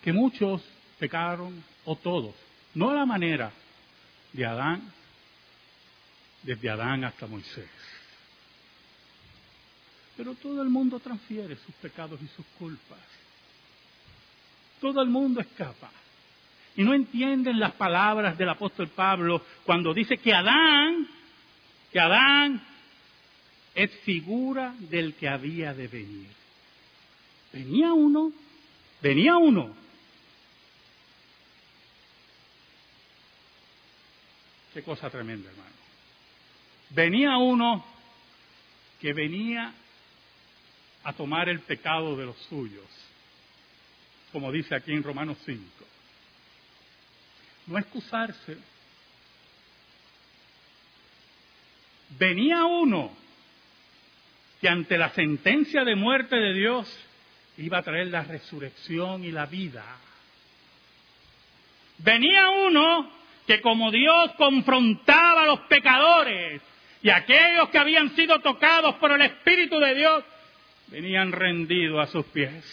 que 0.01 0.13
muchos 0.13 0.63
pecaron, 0.97 1.65
o 1.83 1.97
todos, 1.97 2.33
no 2.75 2.91
a 2.91 2.93
la 2.93 3.05
manera 3.05 3.51
de 4.31 4.45
Adán 4.45 4.93
desde 6.43 6.69
Adán 6.69 7.03
hasta 7.03 7.27
Moisés. 7.27 7.94
Pero 10.17 10.33
todo 10.35 10.61
el 10.61 10.69
mundo 10.69 10.99
transfiere 10.99 11.55
sus 11.57 11.75
pecados 11.75 12.19
y 12.21 12.27
sus 12.27 12.45
culpas. 12.57 12.99
Todo 14.79 15.01
el 15.01 15.09
mundo 15.09 15.41
escapa. 15.41 15.91
Y 16.77 16.83
no 16.83 16.93
entienden 16.93 17.59
las 17.59 17.73
palabras 17.73 18.37
del 18.37 18.49
apóstol 18.49 18.89
Pablo 18.89 19.45
cuando 19.65 19.93
dice 19.93 20.17
que 20.17 20.33
Adán, 20.33 21.07
que 21.91 21.99
Adán 21.99 22.61
es 23.73 23.91
figura 24.01 24.73
del 24.79 25.15
que 25.15 25.27
había 25.27 25.73
de 25.73 25.87
venir. 25.87 26.27
Venía 27.53 27.93
uno, 27.93 28.31
venía 29.01 29.37
uno. 29.37 29.75
Qué 34.73 34.83
cosa 34.83 35.09
tremenda, 35.09 35.49
hermano 35.49 35.75
venía 36.95 37.37
uno 37.37 37.83
que 38.99 39.13
venía 39.13 39.73
a 41.05 41.13
tomar 41.13 41.47
el 41.47 41.59
pecado 41.61 42.17
de 42.17 42.25
los 42.25 42.37
suyos, 42.49 42.83
como 44.31 44.51
dice 44.51 44.75
aquí 44.75 44.91
en 44.91 45.03
Romanos 45.03 45.37
5. 45.45 45.61
No 47.67 47.77
excusarse, 47.77 48.57
venía 52.17 52.65
uno 52.65 53.15
que 54.59 54.67
ante 54.67 54.97
la 54.97 55.11
sentencia 55.11 55.83
de 55.83 55.95
muerte 55.95 56.35
de 56.35 56.53
Dios 56.53 56.91
iba 57.57 57.77
a 57.77 57.83
traer 57.83 58.07
la 58.07 58.23
resurrección 58.23 59.23
y 59.23 59.31
la 59.31 59.45
vida. 59.45 59.85
Venía 61.99 62.49
uno 62.49 63.11
que 63.45 63.61
como 63.61 63.91
Dios 63.91 64.31
confrontaba 64.37 65.43
a 65.43 65.45
los 65.45 65.59
pecadores 65.61 66.63
y 67.03 67.11
aquellos 67.11 67.69
que 67.69 67.77
habían 67.77 68.15
sido 68.15 68.39
tocados 68.39 68.95
por 68.95 69.11
el 69.11 69.21
Espíritu 69.21 69.79
de 69.79 69.93
Dios, 69.93 70.23
venían 70.87 71.31
rendidos 71.31 72.07
a 72.07 72.11
sus 72.11 72.25
pies. 72.27 72.63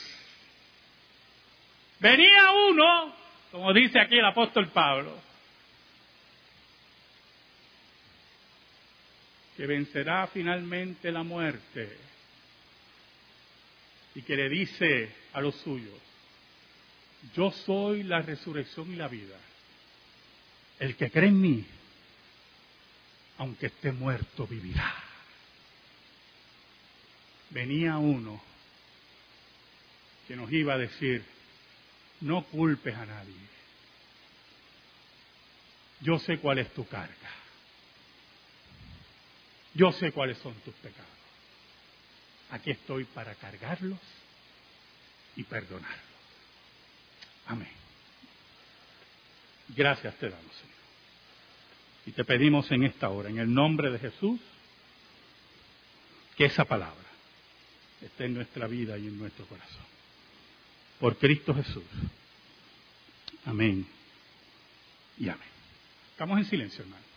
Venía 2.01 2.51
uno, 2.69 3.15
como 3.51 3.73
dice 3.73 4.01
aquí 4.01 4.17
el 4.17 4.25
apóstol 4.25 4.69
Pablo, 4.69 5.17
que 9.57 9.67
vencerá 9.67 10.27
finalmente 10.27 11.13
la 11.13 11.23
muerte 11.23 11.97
y 14.15 14.23
que 14.23 14.37
le 14.37 14.49
dice 14.49 15.15
a 15.33 15.41
los 15.41 15.55
suyos, 15.57 16.01
yo 17.35 17.51
soy 17.51 18.03
la 18.03 18.21
resurrección 18.21 18.93
y 18.93 18.97
la 18.97 19.09
vida. 19.09 19.37
El 20.79 20.97
que 20.97 21.11
cree 21.11 21.29
en 21.29 21.41
mí, 21.41 21.65
aunque 23.39 23.67
esté 23.67 23.93
muerto, 23.93 24.47
vivirá. 24.47 25.12
Venía 27.53 27.99
uno 27.99 28.41
que 30.27 30.37
nos 30.37 30.51
iba 30.51 30.75
a 30.75 30.79
decir, 30.79 31.23
no 32.23 32.45
culpes 32.45 32.95
a 32.95 33.05
nadie. 33.05 33.35
Yo 36.01 36.19
sé 36.19 36.39
cuál 36.39 36.59
es 36.59 36.73
tu 36.73 36.87
carga. 36.87 37.15
Yo 39.75 39.93
sé 39.93 40.13
cuáles 40.13 40.39
son 40.39 40.55
tus 40.61 40.75
pecados. 40.77 41.11
Aquí 42.51 42.71
estoy 42.71 43.05
para 43.05 43.35
cargarlos 43.35 44.01
y 45.37 45.45
perdonarlos. 45.45 46.01
Amén. 47.47 47.73
Gracias 49.69 50.15
te 50.17 50.31
damos, 50.31 50.55
Señor. 50.57 50.73
Y 52.07 52.13
te 52.13 52.25
pedimos 52.25 52.71
en 52.71 52.85
esta 52.85 53.11
hora, 53.11 53.29
en 53.29 53.39
el 53.39 53.53
nombre 53.53 53.91
de 53.91 53.99
Jesús, 53.99 54.41
que 56.37 56.47
esa 56.47 56.65
palabra 56.65 57.12
esté 58.03 58.25
en 58.25 58.35
nuestra 58.35 58.67
vida 58.67 58.99
y 58.99 59.07
en 59.07 59.19
nuestro 59.19 59.47
corazón. 59.47 59.85
Por 61.01 61.17
Cristo 61.17 61.55
Jesús. 61.55 61.85
Amén. 63.45 63.87
Y 65.19 65.29
amén. 65.29 65.49
Estamos 66.13 66.39
en 66.39 66.45
silencio, 66.47 66.83
hermano. 66.83 67.12